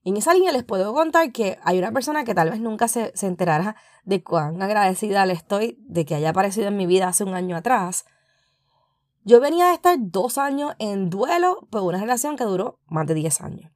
En 0.04 0.16
esa 0.16 0.32
línea 0.32 0.52
les 0.52 0.64
puedo 0.64 0.94
contar 0.94 1.32
que 1.32 1.58
hay 1.62 1.78
una 1.78 1.92
persona 1.92 2.24
que 2.24 2.34
tal 2.34 2.50
vez 2.50 2.60
nunca 2.60 2.88
se, 2.88 3.12
se 3.14 3.26
enterará 3.26 3.76
de 4.04 4.22
cuán 4.24 4.62
agradecida 4.62 5.26
le 5.26 5.34
estoy 5.34 5.76
de 5.82 6.06
que 6.06 6.14
haya 6.14 6.30
aparecido 6.30 6.68
en 6.68 6.78
mi 6.78 6.86
vida 6.86 7.08
hace 7.08 7.24
un 7.24 7.34
año 7.34 7.56
atrás. 7.56 8.06
Yo 9.22 9.40
venía 9.40 9.66
de 9.66 9.74
estar 9.74 9.98
dos 10.00 10.38
años 10.38 10.74
en 10.78 11.10
duelo 11.10 11.68
por 11.70 11.82
una 11.82 12.00
relación 12.00 12.36
que 12.36 12.44
duró 12.44 12.80
más 12.86 13.06
de 13.06 13.12
10 13.12 13.42
años, 13.42 13.70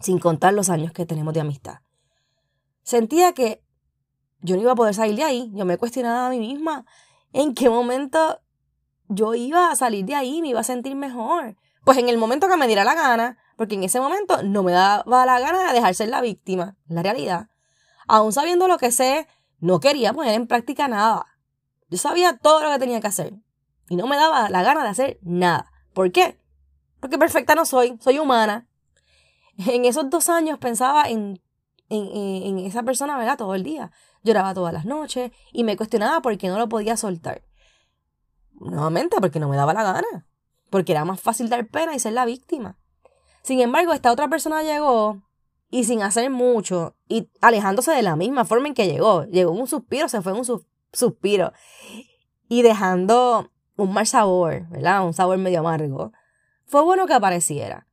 sin 0.00 0.18
contar 0.18 0.54
los 0.54 0.70
años 0.70 0.92
que 0.92 1.06
tenemos 1.06 1.34
de 1.34 1.40
amistad. 1.40 1.80
Sentía 2.82 3.32
que 3.32 3.62
yo 4.40 4.56
no 4.56 4.62
iba 4.62 4.72
a 4.72 4.76
poder 4.76 4.94
salir 4.94 5.16
de 5.16 5.24
ahí. 5.24 5.50
Yo 5.54 5.64
me 5.64 5.78
cuestionaba 5.78 6.26
a 6.26 6.30
mí 6.30 6.38
misma 6.38 6.86
en 7.32 7.54
qué 7.54 7.68
momento 7.68 8.40
yo 9.08 9.34
iba 9.34 9.70
a 9.70 9.76
salir 9.76 10.04
de 10.04 10.14
ahí, 10.14 10.42
me 10.42 10.48
iba 10.48 10.60
a 10.60 10.64
sentir 10.64 10.94
mejor. 10.94 11.56
Pues 11.84 11.98
en 11.98 12.08
el 12.08 12.18
momento 12.18 12.48
que 12.48 12.56
me 12.56 12.66
diera 12.66 12.84
la 12.84 12.94
gana, 12.94 13.38
porque 13.56 13.74
en 13.74 13.84
ese 13.84 14.00
momento 14.00 14.42
no 14.42 14.62
me 14.62 14.72
daba 14.72 15.26
la 15.26 15.40
gana 15.40 15.68
de 15.68 15.74
dejar 15.74 15.94
ser 15.94 16.08
la 16.08 16.20
víctima, 16.20 16.76
la 16.86 17.02
realidad. 17.02 17.48
Aún 18.06 18.32
sabiendo 18.32 18.68
lo 18.68 18.78
que 18.78 18.92
sé, 18.92 19.26
no 19.58 19.80
quería 19.80 20.12
poner 20.12 20.34
en 20.34 20.46
práctica 20.46 20.88
nada. 20.88 21.26
Yo 21.90 21.98
sabía 21.98 22.36
todo 22.36 22.62
lo 22.62 22.70
que 22.70 22.78
tenía 22.78 23.00
que 23.00 23.06
hacer 23.06 23.34
y 23.88 23.96
no 23.96 24.06
me 24.06 24.16
daba 24.16 24.50
la 24.50 24.62
gana 24.62 24.82
de 24.82 24.90
hacer 24.90 25.18
nada. 25.22 25.70
¿Por 25.94 26.12
qué? 26.12 26.40
Porque 27.00 27.18
perfecta 27.18 27.54
no 27.54 27.64
soy, 27.64 27.98
soy 28.00 28.18
humana. 28.18 28.67
En 29.66 29.84
esos 29.84 30.08
dos 30.08 30.28
años 30.28 30.58
pensaba 30.58 31.08
en, 31.08 31.42
en, 31.88 32.06
en 32.14 32.58
esa 32.60 32.82
persona, 32.84 33.18
¿verdad? 33.18 33.36
Todo 33.36 33.54
el 33.54 33.64
día. 33.64 33.90
Lloraba 34.22 34.54
todas 34.54 34.72
las 34.72 34.84
noches 34.84 35.32
y 35.52 35.64
me 35.64 35.76
cuestionaba 35.76 36.22
por 36.22 36.36
qué 36.38 36.48
no 36.48 36.58
lo 36.58 36.68
podía 36.68 36.96
soltar. 36.96 37.42
Nuevamente, 38.52 39.16
porque 39.20 39.40
no 39.40 39.48
me 39.48 39.56
daba 39.56 39.74
la 39.74 39.82
gana. 39.82 40.26
Porque 40.70 40.92
era 40.92 41.04
más 41.04 41.20
fácil 41.20 41.48
dar 41.48 41.66
pena 41.66 41.94
y 41.94 41.98
ser 41.98 42.12
la 42.12 42.24
víctima. 42.24 42.78
Sin 43.42 43.60
embargo, 43.60 43.92
esta 43.92 44.12
otra 44.12 44.28
persona 44.28 44.62
llegó 44.62 45.22
y 45.70 45.84
sin 45.84 46.02
hacer 46.02 46.30
mucho 46.30 46.96
y 47.08 47.30
alejándose 47.40 47.92
de 47.92 48.02
la 48.02 48.16
misma 48.16 48.44
forma 48.44 48.68
en 48.68 48.74
que 48.74 48.86
llegó. 48.86 49.24
Llegó 49.24 49.52
un 49.52 49.66
suspiro, 49.66 50.08
se 50.08 50.22
fue 50.22 50.32
un 50.32 50.44
suspiro 50.92 51.52
y 52.48 52.62
dejando 52.62 53.50
un 53.76 53.92
mal 53.92 54.06
sabor, 54.06 54.68
¿verdad? 54.68 55.04
Un 55.04 55.14
sabor 55.14 55.38
medio 55.38 55.60
amargo. 55.60 56.12
Fue 56.66 56.82
bueno 56.82 57.06
que 57.06 57.14
apareciera, 57.14 57.87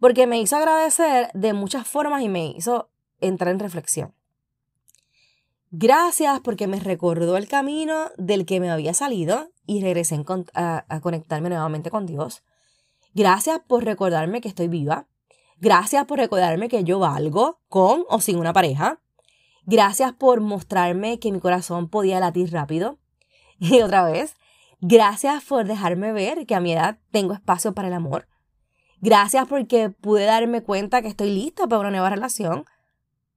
porque 0.00 0.26
me 0.26 0.40
hizo 0.40 0.56
agradecer 0.56 1.30
de 1.34 1.52
muchas 1.52 1.86
formas 1.86 2.22
y 2.22 2.28
me 2.28 2.46
hizo 2.46 2.90
entrar 3.20 3.52
en 3.52 3.60
reflexión. 3.60 4.14
Gracias 5.70 6.40
porque 6.40 6.66
me 6.66 6.80
recordó 6.80 7.36
el 7.36 7.46
camino 7.46 8.10
del 8.16 8.44
que 8.44 8.58
me 8.58 8.70
había 8.70 8.92
salido 8.92 9.50
y 9.66 9.80
regresé 9.82 10.20
a 10.54 11.00
conectarme 11.00 11.48
nuevamente 11.48 11.90
con 11.90 12.06
Dios. 12.06 12.42
Gracias 13.14 13.60
por 13.66 13.84
recordarme 13.84 14.40
que 14.40 14.48
estoy 14.48 14.68
viva. 14.68 15.06
Gracias 15.58 16.06
por 16.06 16.18
recordarme 16.18 16.68
que 16.68 16.84
yo 16.84 16.98
valgo 16.98 17.60
con 17.68 18.04
o 18.08 18.20
sin 18.20 18.38
una 18.38 18.52
pareja. 18.52 19.00
Gracias 19.66 20.12
por 20.12 20.40
mostrarme 20.40 21.18
que 21.18 21.30
mi 21.30 21.38
corazón 21.38 21.88
podía 21.88 22.18
latir 22.20 22.52
rápido. 22.52 22.98
Y 23.62 23.82
otra 23.82 24.04
vez, 24.04 24.36
gracias 24.80 25.44
por 25.44 25.66
dejarme 25.66 26.12
ver 26.12 26.46
que 26.46 26.54
a 26.54 26.60
mi 26.60 26.72
edad 26.72 26.98
tengo 27.10 27.34
espacio 27.34 27.74
para 27.74 27.88
el 27.88 27.94
amor. 27.94 28.29
Gracias 29.00 29.46
porque 29.48 29.90
pude 29.90 30.24
darme 30.24 30.62
cuenta 30.62 31.02
que 31.02 31.08
estoy 31.08 31.30
lista 31.30 31.66
para 31.66 31.80
una 31.80 31.90
nueva 31.90 32.10
relación, 32.10 32.64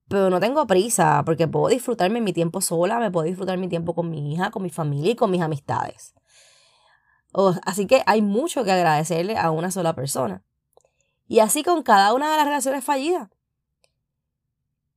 pero 0.07 0.29
no 0.29 0.39
tengo 0.39 0.67
prisa 0.67 1.23
porque 1.25 1.47
puedo 1.47 1.67
disfrutarme 1.69 2.21
mi 2.21 2.33
tiempo 2.33 2.61
sola, 2.61 2.99
me 2.99 3.11
puedo 3.11 3.25
disfrutar 3.25 3.57
mi 3.57 3.69
tiempo 3.69 3.95
con 3.95 4.09
mi 4.09 4.33
hija, 4.33 4.51
con 4.51 4.63
mi 4.63 4.69
familia 4.69 5.11
y 5.11 5.15
con 5.15 5.31
mis 5.31 5.41
amistades 5.41 6.13
así 7.63 7.87
que 7.87 8.03
hay 8.05 8.21
mucho 8.21 8.63
que 8.63 8.71
agradecerle 8.71 9.37
a 9.37 9.51
una 9.51 9.71
sola 9.71 9.93
persona. 9.93 10.43
Y 11.27 11.39
así 11.39 11.63
con 11.63 11.83
cada 11.83 12.13
una 12.13 12.29
de 12.31 12.37
las 12.37 12.45
relaciones 12.45 12.83
fallidas. 12.83 13.29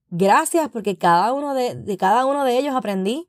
Gracias 0.09 0.69
porque 0.69 0.99
cada 0.99 1.33
uno 1.33 1.55
de, 1.55 1.75
de 1.75 1.97
cada 1.97 2.27
uno 2.27 2.45
de 2.45 2.59
ellos 2.59 2.75
aprendí 2.75 3.29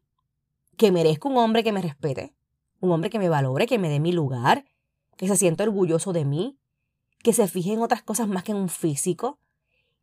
que 0.77 0.91
merezco 0.91 1.29
un 1.29 1.38
hombre 1.38 1.63
que 1.63 1.72
me 1.72 1.82
respete, 1.82 2.36
un 2.79 2.91
hombre 2.91 3.10
que 3.10 3.20
me 3.20 3.29
valore, 3.29 3.65
que 3.65 3.79
me 3.79 3.89
dé 3.89 4.00
mi 4.00 4.12
lugar, 4.12 4.65
que 5.15 5.27
se 5.27 5.38
sienta 5.38 5.63
orgulloso 5.63 6.13
de 6.13 6.25
mí, 6.25 6.60
que 7.24 7.34
se 7.34 7.48
fije 7.48 7.74
en 7.74 7.82
otras 7.82 8.04
cosas 8.04 8.28
más 8.28 8.44
que 8.44 8.52
en 8.52 8.58
un 8.58 8.70
físico, 8.70 9.40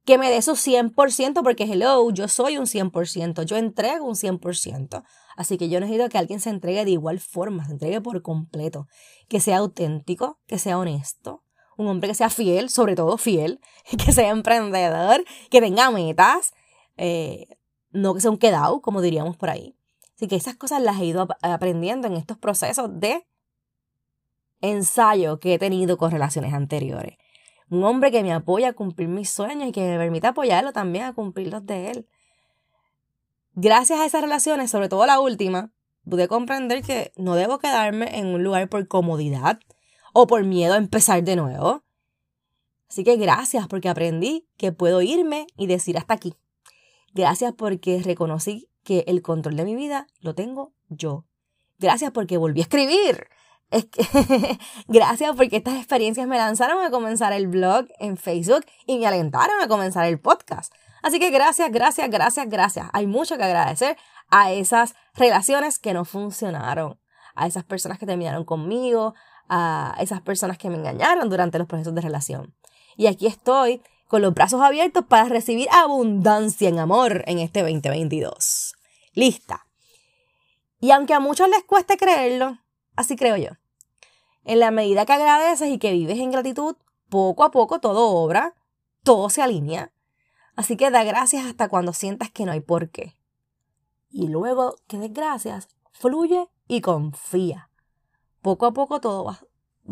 que 0.05 0.19
me 0.19 0.31
dé 0.31 0.43
su 0.43 0.53
100%, 0.53 1.43
porque 1.43 1.65
hello, 1.65 2.11
yo 2.11 2.29
soy 2.29 2.59
un 2.59 2.67
100%, 2.67 3.45
yo 3.45 3.57
entrego 3.57 4.07
un 4.07 4.15
100%. 4.15 5.03
Así 5.37 5.57
que 5.57 5.69
yo 5.69 5.81
necesito 5.81 6.09
que 6.09 6.19
alguien 6.19 6.41
se 6.41 6.51
entregue 6.51 6.85
de 6.85 6.91
igual 6.93 7.21
forma, 7.21 7.65
se 7.65 7.73
entregue 7.73 8.01
por 8.01 8.21
completo, 8.23 8.87
que 9.29 9.41
sea 9.41 9.59
auténtico, 9.59 10.39
que 10.47 10.59
sea 10.59 10.79
honesto, 10.79 11.43
un 11.77 11.89
hombre 11.89 12.09
que 12.09 12.15
sea 12.15 12.31
fiel, 12.31 12.69
sobre 12.69 12.95
todo 12.95 13.17
fiel, 13.17 13.61
que 14.05 14.13
sea 14.13 14.31
emprendedor, 14.31 15.25
que 15.51 15.61
tenga 15.61 15.91
metas, 15.91 16.53
eh, 16.97 17.47
no 17.91 18.15
que 18.15 18.21
sea 18.21 18.31
un 18.31 18.39
quedado, 18.39 18.83
como 18.83 19.01
diríamos 19.01 19.37
por 19.37 19.51
ahí. 19.51 19.77
Así 20.17 20.29
que 20.29 20.37
esas 20.37 20.57
cosas 20.57 20.83
las 20.83 21.01
he 21.01 21.07
ido 21.07 21.27
aprendiendo 21.43 22.07
en 22.07 22.15
estos 22.15 22.39
procesos 22.39 22.89
de 23.01 23.27
ensayo 24.71 25.41
que 25.41 25.55
he 25.55 25.59
tenido 25.59 25.97
con 25.97 26.11
relaciones 26.11 26.53
anteriores. 26.53 27.17
Un 27.71 27.85
hombre 27.85 28.11
que 28.11 28.23
me 28.23 28.33
apoya 28.33 28.69
a 28.69 28.73
cumplir 28.73 29.09
mis 29.09 29.31
sueños 29.31 29.69
y 29.69 29.73
que 29.73 29.81
me 29.81 29.99
permite 29.99 30.27
apoyarlo 30.27 30.73
también 30.73 31.05
a 31.05 31.15
cumplir 31.15 31.49
los 31.49 31.65
de 31.65 31.91
él. 31.91 32.09
Gracias 33.53 34.01
a 34.01 34.07
esas 34.07 34.23
relaciones, 34.23 34.71
sobre 34.71 34.89
todo 34.89 35.07
la 35.07 35.21
última, 35.21 35.73
pude 36.09 36.29
comprender 36.29 36.83
que 36.83 37.13
no 37.17 37.35
debo 37.35 37.59
quedarme 37.59 38.19
en 38.19 38.27
un 38.27 38.43
lugar 38.43 38.69
por 38.69 38.87
comodidad 38.89 39.61
o 40.13 40.27
por 40.27 40.45
miedo 40.45 40.75
a 40.75 40.79
empezar 40.79 41.23
de 41.23 41.37
nuevo. 41.37 41.83
Así 42.89 43.05
que 43.05 43.17
gracias 43.17 43.67
porque 43.67 43.89
aprendí 43.89 44.47
que 44.57 44.73
puedo 44.73 45.03
irme 45.03 45.47
y 45.57 45.67
decir 45.67 45.99
hasta 45.99 46.15
aquí. 46.15 46.35
Gracias 47.13 47.55
porque 47.57 48.03
reconocí 48.03 48.69
que 48.83 49.05
el 49.07 49.23
control 49.23 49.57
de 49.57 49.65
mi 49.65 49.75
vida 49.75 50.07
lo 50.21 50.35
tengo 50.35 50.73
yo. 50.89 51.25
Gracias 51.79 52.13
porque 52.13 52.37
volví 52.37 52.61
a 52.61 52.65
escribir. 52.65 53.29
Es 53.75 53.87
que, 53.87 54.07
gracias 54.87 55.35
porque 55.35 55.57
estas 55.57 55.75
experiencias 55.75 56.29
me 56.29 56.37
lanzaron 56.37 56.81
a 56.85 56.91
comenzar 56.91 57.33
el 57.33 57.49
blog 57.49 57.87
en 57.99 58.17
Facebook 58.17 58.65
y 58.87 58.99
me 58.99 59.07
alentaron 59.09 59.61
a 59.61 59.67
comenzar 59.67 60.07
el 60.07 60.21
podcast. 60.21 60.73
Así 61.03 61.19
que 61.19 61.31
gracias, 61.31 61.73
gracias, 61.73 62.09
gracias, 62.09 62.49
gracias. 62.49 62.87
Hay 62.93 63.09
mucho 63.09 63.37
que 63.37 63.43
agradecer 63.43 63.97
a 64.31 64.53
esas 64.53 64.95
relaciones 65.17 65.81
que 65.81 65.93
no 65.93 66.05
funcionaron, 66.05 67.01
a 67.35 67.49
esas 67.49 67.65
personas 67.65 67.99
que 67.99 68.07
terminaron 68.07 68.45
conmigo, 68.45 69.15
a 69.49 69.97
esas 69.99 70.21
personas 70.21 70.57
que 70.57 70.71
me 70.71 70.77
engañaron 70.77 71.29
durante 71.29 71.59
los 71.59 71.67
procesos 71.67 71.97
de 71.97 72.01
relación. 72.01 72.55
Y 72.97 73.09
aquí 73.09 73.27
estoy 73.27 73.83
con 74.07 74.23
los 74.23 74.35
brazos 74.35 74.63
abiertos 74.63 75.05
para 75.07 75.25
recibir 75.25 75.67
abundancia 75.73 76.69
en 76.69 76.79
amor 76.79 77.25
en 77.27 77.41
este 77.41 77.63
2022. 77.63 78.77
Lista. 79.15 79.67
Y 80.79 80.93
aunque 80.93 81.15
a 81.15 81.19
muchos 81.19 81.49
les 81.49 81.65
cueste 81.65 81.97
creerlo, 81.97 82.57
así 82.95 83.17
creo 83.17 83.37
yo. 83.37 83.51
En 84.45 84.61
la 84.61 84.71
medida 84.71 85.07
que 85.07 85.13
agradeces 85.13 85.69
y 85.69 85.79
que 85.79 85.93
vives 85.93 86.19
en 86.19 86.31
gratitud, 86.31 86.77
poco 87.09 87.45
a 87.45 87.51
poco 87.51 87.81
todo 87.81 88.11
obra, 88.11 88.55
todo 89.03 89.31
se 89.31 89.43
alinea. 89.43 89.93
Así 90.57 90.77
que 90.77 90.91
da 90.91 91.03
gracias 91.05 91.47
hasta 91.47 91.69
cuando 91.69 91.93
sientas 91.93 92.31
que 92.31 92.45
no 92.45 92.53
hay 92.53 92.61
por 92.61 92.91
qué. 92.91 93.17
Y 94.11 94.29
luego 94.29 94.77
que 94.87 94.99
des 94.99 95.13
gracias, 95.13 95.69
fluye 95.93 96.49
y 96.69 96.81
confía. 96.81 97.71
Poco 98.43 98.67
a 98.67 98.73
poco 98.73 99.01
todo 99.01 99.25
va, 99.25 99.41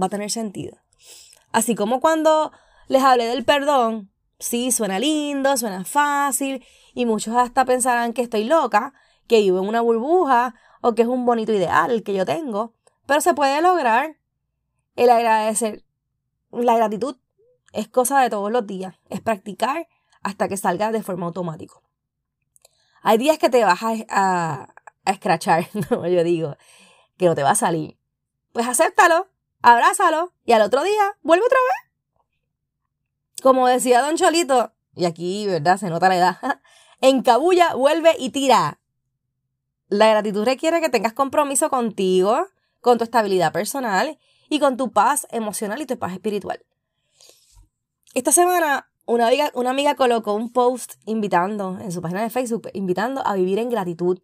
va 0.00 0.06
a 0.06 0.10
tener 0.10 0.30
sentido. 0.30 0.78
Así 1.50 1.74
como 1.74 2.00
cuando 2.00 2.52
les 2.88 3.02
hablé 3.02 3.26
del 3.26 3.44
perdón, 3.44 4.12
sí, 4.38 4.70
suena 4.70 4.98
lindo, 4.98 5.56
suena 5.56 5.84
fácil, 5.84 6.64
y 6.94 7.06
muchos 7.06 7.34
hasta 7.36 7.64
pensarán 7.64 8.12
que 8.12 8.22
estoy 8.22 8.44
loca, 8.44 8.92
que 9.26 9.40
vivo 9.40 9.58
en 9.60 9.68
una 9.68 9.80
burbuja 9.80 10.54
o 10.80 10.94
que 10.94 11.02
es 11.02 11.08
un 11.08 11.24
bonito 11.24 11.52
ideal 11.52 12.02
que 12.02 12.14
yo 12.14 12.26
tengo, 12.26 12.74
pero 13.06 13.20
se 13.20 13.34
puede 13.34 13.62
lograr. 13.62 14.16
El 14.96 15.10
agradecer, 15.10 15.84
la 16.50 16.76
gratitud 16.76 17.16
es 17.72 17.88
cosa 17.88 18.20
de 18.20 18.30
todos 18.30 18.52
los 18.52 18.66
días, 18.66 18.96
es 19.08 19.20
practicar 19.20 19.88
hasta 20.22 20.48
que 20.48 20.56
salga 20.56 20.92
de 20.92 21.02
forma 21.02 21.26
automática. 21.26 21.74
Hay 23.02 23.18
días 23.18 23.38
que 23.38 23.48
te 23.48 23.64
vas 23.64 23.82
a, 23.82 23.94
a, 24.08 24.74
escrachar, 25.10 25.66
como 25.88 26.06
yo 26.06 26.22
digo, 26.22 26.56
que 27.16 27.26
no 27.26 27.34
te 27.34 27.42
va 27.42 27.50
a 27.50 27.56
salir. 27.56 27.98
Pues 28.52 28.68
acéptalo, 28.68 29.28
abrázalo 29.62 30.32
y 30.44 30.52
al 30.52 30.62
otro 30.62 30.84
día 30.84 31.16
vuelve 31.22 31.46
otra 31.46 31.58
vez. 31.58 31.92
Como 33.42 33.66
decía 33.66 34.02
Don 34.02 34.16
Cholito, 34.16 34.72
y 34.94 35.06
aquí, 35.06 35.46
¿verdad? 35.46 35.78
Se 35.78 35.88
nota 35.88 36.08
la 36.08 36.16
edad. 36.16 36.38
Encabulla, 37.00 37.74
vuelve 37.74 38.14
y 38.18 38.30
tira. 38.30 38.78
La 39.88 40.08
gratitud 40.08 40.44
requiere 40.44 40.80
que 40.80 40.90
tengas 40.90 41.12
compromiso 41.12 41.70
contigo, 41.70 42.46
con 42.80 42.98
tu 42.98 43.04
estabilidad 43.04 43.52
personal 43.52 44.18
y 44.52 44.60
con 44.60 44.76
tu 44.76 44.92
paz 44.92 45.26
emocional 45.30 45.80
y 45.80 45.86
tu 45.86 45.98
paz 45.98 46.12
espiritual. 46.12 46.62
Esta 48.12 48.32
semana 48.32 48.86
una 49.06 49.28
amiga, 49.28 49.50
una 49.54 49.70
amiga 49.70 49.94
colocó 49.94 50.34
un 50.34 50.52
post 50.52 50.94
invitando 51.06 51.78
en 51.80 51.90
su 51.90 52.02
página 52.02 52.22
de 52.22 52.28
Facebook, 52.28 52.68
invitando 52.74 53.26
a 53.26 53.34
vivir 53.34 53.58
en 53.58 53.70
gratitud. 53.70 54.20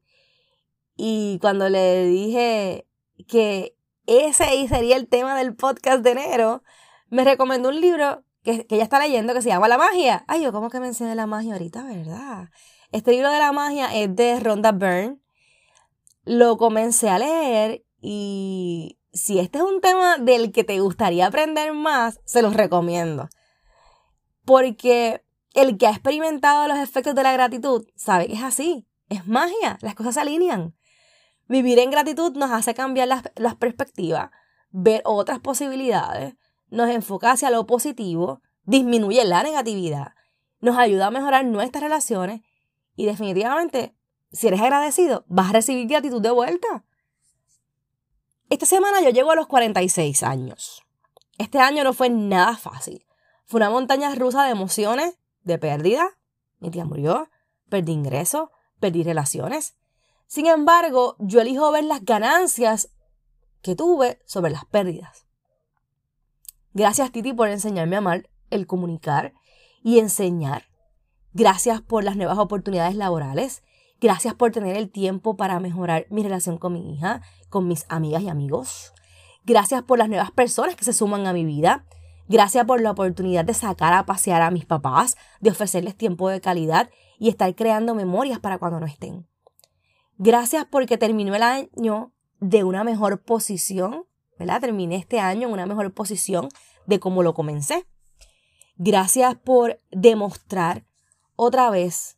Y 0.97 1.39
cuando 1.41 1.71
le 1.71 2.05
dije 2.07 2.87
que 3.27 3.75
ese 4.07 4.69
sería 4.69 4.97
el 4.97 5.09
tema 5.09 5.35
del 5.35 5.57
podcast 5.57 6.03
de 6.03 6.11
enero, 6.11 6.63
me 7.09 7.25
recomendó 7.25 7.71
un 7.71 7.81
libro 7.81 8.23
que, 8.43 8.67
ella 8.69 8.83
está 8.83 8.99
leyendo 8.99 9.33
que 9.33 9.41
se 9.41 9.49
llama 9.49 9.67
La 9.69 9.79
magia. 9.79 10.25
Ay, 10.29 10.43
yo 10.43 10.53
como 10.53 10.69
que 10.69 10.79
mencioné 10.79 11.15
la 11.15 11.27
magia 11.27 11.55
ahorita, 11.55 11.85
¿verdad? 11.85 12.51
Este 12.93 13.13
libro 13.13 13.31
de 13.31 13.39
la 13.39 13.53
magia 13.53 13.95
es 13.95 14.15
de 14.15 14.39
Rhonda 14.41 14.73
Byrne. 14.73 15.19
Lo 16.25 16.59
comencé 16.59 17.09
a 17.09 17.19
leer 17.19 17.83
y 18.03 18.98
si 19.13 19.39
este 19.39 19.59
es 19.59 19.65
un 19.65 19.81
tema 19.81 20.19
del 20.19 20.53
que 20.53 20.65
te 20.65 20.81
gustaría 20.81 21.27
aprender 21.27 21.73
más, 21.73 22.21
se 22.25 22.43
los 22.43 22.55
recomiendo. 22.55 23.29
Porque 24.45 25.25
el 25.55 25.79
que 25.79 25.87
ha 25.87 25.91
experimentado 25.91 26.69
los 26.69 26.79
efectos 26.79 27.15
de 27.15 27.23
la 27.23 27.33
gratitud 27.33 27.87
sabe 27.97 28.27
que 28.27 28.35
es 28.35 28.43
así. 28.43 28.87
Es 29.09 29.27
magia, 29.27 29.79
las 29.81 29.95
cosas 29.95 30.15
se 30.15 30.21
alinean. 30.21 30.75
Vivir 31.49 31.79
en 31.79 31.91
gratitud 31.91 32.37
nos 32.37 32.51
hace 32.51 32.75
cambiar 32.75 33.09
las, 33.09 33.55
perspectivas, 33.57 34.31
ver 34.71 35.01
otras 35.07 35.41
posibilidades, 35.41 36.35
nos 36.69 36.91
enfoca 36.91 37.33
hacia 37.33 37.51
lo 37.51 37.67
positivo, 37.67 38.43
disminuye 38.65 39.25
la 39.25 39.43
negatividad, 39.43 40.13
nos 40.61 40.77
ayuda 40.77 41.07
a 41.07 41.11
mejorar 41.11 41.47
nuestras 41.47 41.83
relaciones 41.83 42.43
y 42.97 43.07
definitivamente, 43.07 43.95
si 44.31 44.49
eres 44.49 44.61
agradecido, 44.61 45.25
vas 45.27 45.49
a 45.49 45.55
recibir 45.55 45.87
gratitud 45.89 46.21
de 46.21 46.31
vuelta. 46.31 46.85
Esta 48.51 48.65
semana 48.65 49.03
yo 49.03 49.11
llego 49.11 49.31
a 49.31 49.37
los 49.37 49.47
46 49.47 50.23
años. 50.23 50.83
Este 51.37 51.59
año 51.59 51.85
no 51.85 51.93
fue 51.93 52.09
nada 52.09 52.57
fácil. 52.57 53.05
Fue 53.45 53.59
una 53.59 53.71
montaña 53.71 54.15
rusa 54.15 54.45
de 54.45 54.53
emociones, 54.53 55.19
de 55.43 55.59
pérdida. 55.59 56.19
Mi 56.59 56.71
tía 56.71 56.85
murió, 56.85 57.29
perdí 57.69 57.93
ingresos, 57.93 58.49
perdí 58.81 59.03
relaciones. 59.03 59.77
Sin 60.27 60.47
embargo, 60.47 61.17
yo 61.19 61.41
elijo 61.41 61.71
ver 61.71 61.85
las 61.85 62.05
ganancias 62.05 62.91
que 63.63 63.75
tuve 63.75 64.21
sobre 64.27 64.51
las 64.51 64.65
pérdidas. 64.65 65.27
Gracias 66.73 67.13
Titi 67.13 67.33
por 67.33 67.49
enseñarme 67.49 67.97
a 67.97 67.99
amar 67.99 68.31
el 68.51 68.67
comunicar 68.67 69.35
y 69.83 69.99
enseñar. 69.99 70.65
Gracias 71.33 71.83
por 71.83 72.03
las 72.03 72.17
nuevas 72.17 72.39
oportunidades 72.39 72.95
laborales. 72.95 73.63
Gracias 74.01 74.35
por 74.35 74.53
tener 74.53 74.77
el 74.77 74.91
tiempo 74.91 75.37
para 75.37 75.59
mejorar 75.59 76.07
mi 76.09 76.23
relación 76.23 76.57
con 76.57 76.73
mi 76.73 76.95
hija, 76.95 77.21
con 77.49 77.67
mis 77.67 77.85
amigas 77.89 78.23
y 78.23 78.29
amigos. 78.29 78.93
Gracias 79.45 79.83
por 79.83 79.99
las 79.99 80.09
nuevas 80.09 80.31
personas 80.31 80.77
que 80.77 80.85
se 80.85 80.93
suman 80.93 81.27
a 81.27 81.33
mi 81.33 81.45
vida. 81.45 81.85
Gracias 82.29 82.65
por 82.65 82.81
la 82.81 82.93
oportunidad 82.93 83.45
de 83.45 83.55
sacar 83.55 83.95
a 83.95 84.07
pasear 84.07 84.43
a 84.43 84.51
mis 84.51 84.67
papás, 84.67 85.17
de 85.41 85.51
ofrecerles 85.51 85.97
tiempo 85.97 86.29
de 86.29 86.41
calidad 86.41 86.91
y 87.19 87.29
estar 87.29 87.53
creando 87.57 87.95
memorias 87.95 88.39
para 88.39 88.59
cuando 88.59 88.79
no 88.79 88.87
estén. 88.87 89.27
Gracias 90.19 90.67
porque 90.71 90.99
terminó 90.99 91.35
el 91.35 91.43
año 91.43 92.13
de 92.39 92.65
una 92.65 92.85
mejor 92.85 93.23
posición, 93.23 94.05
¿verdad? 94.39 94.61
Terminé 94.61 94.97
este 94.97 95.19
año 95.19 95.49
en 95.49 95.55
una 95.55 95.67
mejor 95.67 95.93
posición 95.93 96.49
de 96.87 97.01
cómo 97.01 97.23
lo 97.23 97.35
comencé. 97.35 97.87
Gracias 98.77 99.35
por 99.37 99.81
demostrar 99.91 100.85
otra 101.35 101.71
vez 101.71 102.18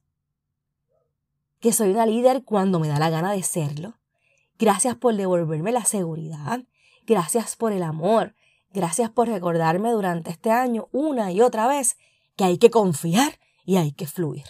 que 1.61 1.73
soy 1.73 1.91
una 1.91 2.07
líder 2.07 2.45
cuando 2.45 2.81
me 2.81 2.89
da 2.89 2.99
la 2.99 3.11
gana 3.11 3.33
de 3.33 3.43
serlo. 3.43 3.99
Gracias 4.59 4.97
por 4.97 5.15
devolverme 5.15 5.73
la 5.73 5.85
seguridad. 5.85 6.65
Gracias 7.07 7.57
por 7.57 7.73
el 7.73 7.83
amor. 7.83 8.35
Gracias 8.73 9.11
por 9.11 9.29
recordarme 9.29 9.91
durante 9.91 10.31
este 10.31 10.51
año 10.51 10.89
una 10.93 11.33
y 11.33 11.41
otra 11.41 11.67
vez 11.67 11.97
que 12.37 12.45
hay 12.45 12.59
que 12.59 12.71
confiar 12.71 13.39
y 13.65 13.77
hay 13.77 13.93
que 13.93 14.07
fluir. 14.07 14.45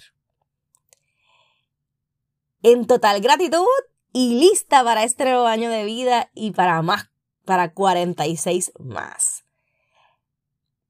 En 2.63 2.87
total 2.87 3.21
gratitud 3.21 3.67
y 4.13 4.39
lista 4.39 4.85
para 4.85 5.05
este 5.05 5.25
nuevo 5.25 5.47
año 5.47 5.71
de 5.71 5.85
vida 5.85 6.31
y 6.35 6.51
para 6.51 6.83
más, 6.83 7.11
para 7.45 7.73
46 7.73 8.73
más. 8.79 9.45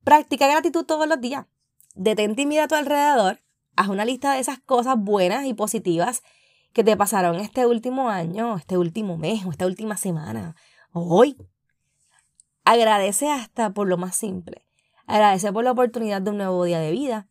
Practica 0.03 0.49
gratitud 0.49 0.85
todos 0.85 1.07
los 1.07 1.21
días. 1.21 1.47
Detente 1.95 2.43
y 2.43 2.47
mira 2.47 2.65
a 2.65 2.69
tu 2.69 2.75
alrededor. 2.75 3.41
Haz 3.81 3.89
una 3.89 4.05
lista 4.05 4.35
de 4.35 4.41
esas 4.41 4.59
cosas 4.59 4.97
buenas 4.99 5.47
y 5.47 5.55
positivas 5.55 6.23
que 6.75 6.85
te 6.85 6.99
pasaron 6.99 7.37
este 7.37 7.65
último 7.65 8.11
año, 8.11 8.59
este 8.59 8.77
último 8.77 9.17
mes 9.17 9.47
o 9.47 9.51
esta 9.53 9.65
última 9.65 9.97
semana 9.97 10.55
o 10.93 11.17
hoy 11.17 11.35
Agradece 12.63 13.31
hasta 13.31 13.71
por 13.71 13.89
lo 13.89 13.97
más 13.97 14.17
simple. 14.17 14.67
Agradece 15.07 15.51
por 15.51 15.65
la 15.65 15.73
oportunidad 15.73 16.21
de 16.21 16.31
un 16.31 16.37
nuevo 16.37 16.63
día 16.65 16.79
de 16.79 16.91
vida. 16.91 17.27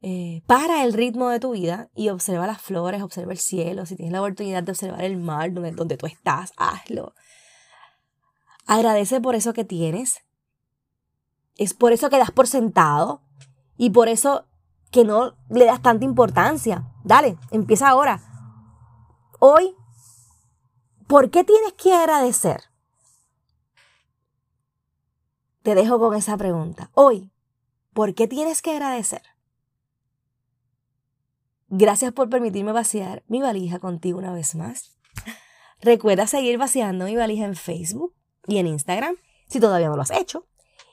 Eh, 0.00 0.42
para 0.46 0.82
el 0.82 0.94
ritmo 0.94 1.28
de 1.28 1.38
tu 1.38 1.52
vida 1.52 1.90
y 1.94 2.08
observa 2.08 2.48
las 2.48 2.60
flores, 2.60 3.02
observa 3.02 3.30
el 3.30 3.38
cielo. 3.38 3.86
Si 3.86 3.94
tienes 3.94 4.12
la 4.12 4.20
oportunidad 4.20 4.64
de 4.64 4.72
observar 4.72 5.04
el 5.04 5.16
mar 5.16 5.52
donde, 5.52 5.70
donde 5.70 5.96
tú 5.96 6.06
estás, 6.06 6.52
hazlo. 6.56 7.14
Agradece 8.66 9.20
por 9.20 9.36
eso 9.36 9.52
que 9.52 9.64
tienes. 9.64 10.22
Es 11.56 11.72
por 11.72 11.92
eso 11.92 12.10
que 12.10 12.18
das 12.18 12.32
por 12.32 12.48
sentado 12.48 13.22
y 13.76 13.90
por 13.90 14.08
eso 14.08 14.48
que 14.92 15.04
no 15.04 15.34
le 15.48 15.64
das 15.64 15.82
tanta 15.82 16.04
importancia. 16.04 16.84
Dale, 17.02 17.36
empieza 17.50 17.88
ahora. 17.88 18.20
Hoy, 19.40 19.74
¿por 21.08 21.30
qué 21.30 21.42
tienes 21.42 21.72
que 21.72 21.92
agradecer? 21.92 22.60
te 25.62 25.76
dejo 25.76 26.00
con 26.00 26.16
esa 26.16 26.36
pregunta. 26.36 26.90
Hoy, 26.92 27.32
¿Por 27.92 28.14
qué 28.14 28.26
tienes 28.26 28.62
que 28.62 28.70
agradecer? 28.70 29.20
Gracias 31.68 32.12
por 32.12 32.30
permitirme 32.30 32.72
vaciar 32.72 33.22
mi 33.28 33.42
valija 33.42 33.78
contigo 33.80 34.18
una 34.18 34.32
vez 34.32 34.54
más. 34.54 34.96
Recuerda 35.80 36.26
seguir 36.26 36.56
vaciando 36.56 37.04
mi 37.04 37.16
valija 37.16 37.44
en 37.44 37.54
Facebook 37.54 38.14
y 38.46 38.58
en 38.58 38.66
Instagram 38.66 39.16
si 39.48 39.60
todavía 39.60 39.88
no 39.88 39.96
lo 39.96 40.02
has 40.02 40.10
hecho. 40.10 40.46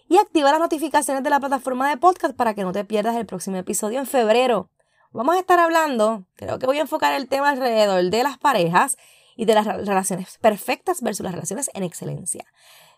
Y 0.10 0.18
activa 0.18 0.50
las 0.50 0.60
notificaciones 0.60 1.24
de 1.24 1.30
la 1.30 1.40
plataforma 1.40 1.88
de 1.88 1.96
podcast 1.96 2.36
para 2.36 2.56
que 2.56 2.64
no 2.64 2.72
te 2.72 2.84
pierdas 2.84 3.16
el 3.16 3.28
próximo 3.28 3.58
episodio 3.58 4.00
en 4.00 4.08
febrero. 4.08 4.72
Vamos 5.12 5.36
a 5.36 5.40
estar 5.40 5.60
hablando, 5.60 6.26
creo 6.36 6.58
que 6.58 6.66
voy 6.66 6.80
a 6.80 6.82
enfocar 6.82 7.14
el 7.14 7.28
tema 7.28 7.50
alrededor 7.50 8.10
de 8.10 8.24
las 8.24 8.40
parejas 8.40 8.98
y 9.36 9.46
de 9.46 9.54
las 9.54 9.68
relaciones 9.68 10.40
perfectas 10.40 11.02
versus 11.02 11.24
las 11.24 11.34
relaciones 11.34 11.70
en 11.76 11.84
excelencia. 11.84 12.44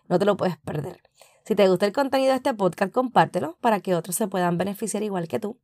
No 0.08 0.18
te 0.18 0.24
lo 0.24 0.38
puedes 0.38 0.56
perder. 0.56 1.02
Si 1.44 1.54
te 1.54 1.68
gusta 1.68 1.84
el 1.84 1.92
contenido 1.92 2.30
de 2.30 2.36
este 2.36 2.54
podcast, 2.54 2.92
compártelo 2.92 3.58
para 3.60 3.80
que 3.80 3.94
otros 3.94 4.16
se 4.16 4.26
puedan 4.26 4.56
beneficiar 4.56 5.02
igual 5.02 5.28
que 5.28 5.38
tú. 5.38 5.58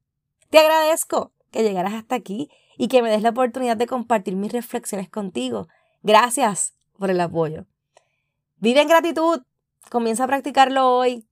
Te 0.50 0.58
agradezco 0.58 1.32
que 1.50 1.62
llegaras 1.62 1.94
hasta 1.94 2.14
aquí 2.14 2.50
y 2.76 2.88
que 2.88 3.00
me 3.00 3.10
des 3.10 3.22
la 3.22 3.30
oportunidad 3.30 3.78
de 3.78 3.86
compartir 3.86 4.36
mis 4.36 4.52
reflexiones 4.52 5.08
contigo. 5.08 5.66
Gracias 6.02 6.74
por 6.98 7.10
el 7.10 7.22
apoyo. 7.22 7.64
Vive 8.58 8.82
en 8.82 8.88
gratitud. 8.88 9.42
Comienza 9.90 10.24
a 10.24 10.26
practicarlo 10.26 10.94
hoy. 10.94 11.27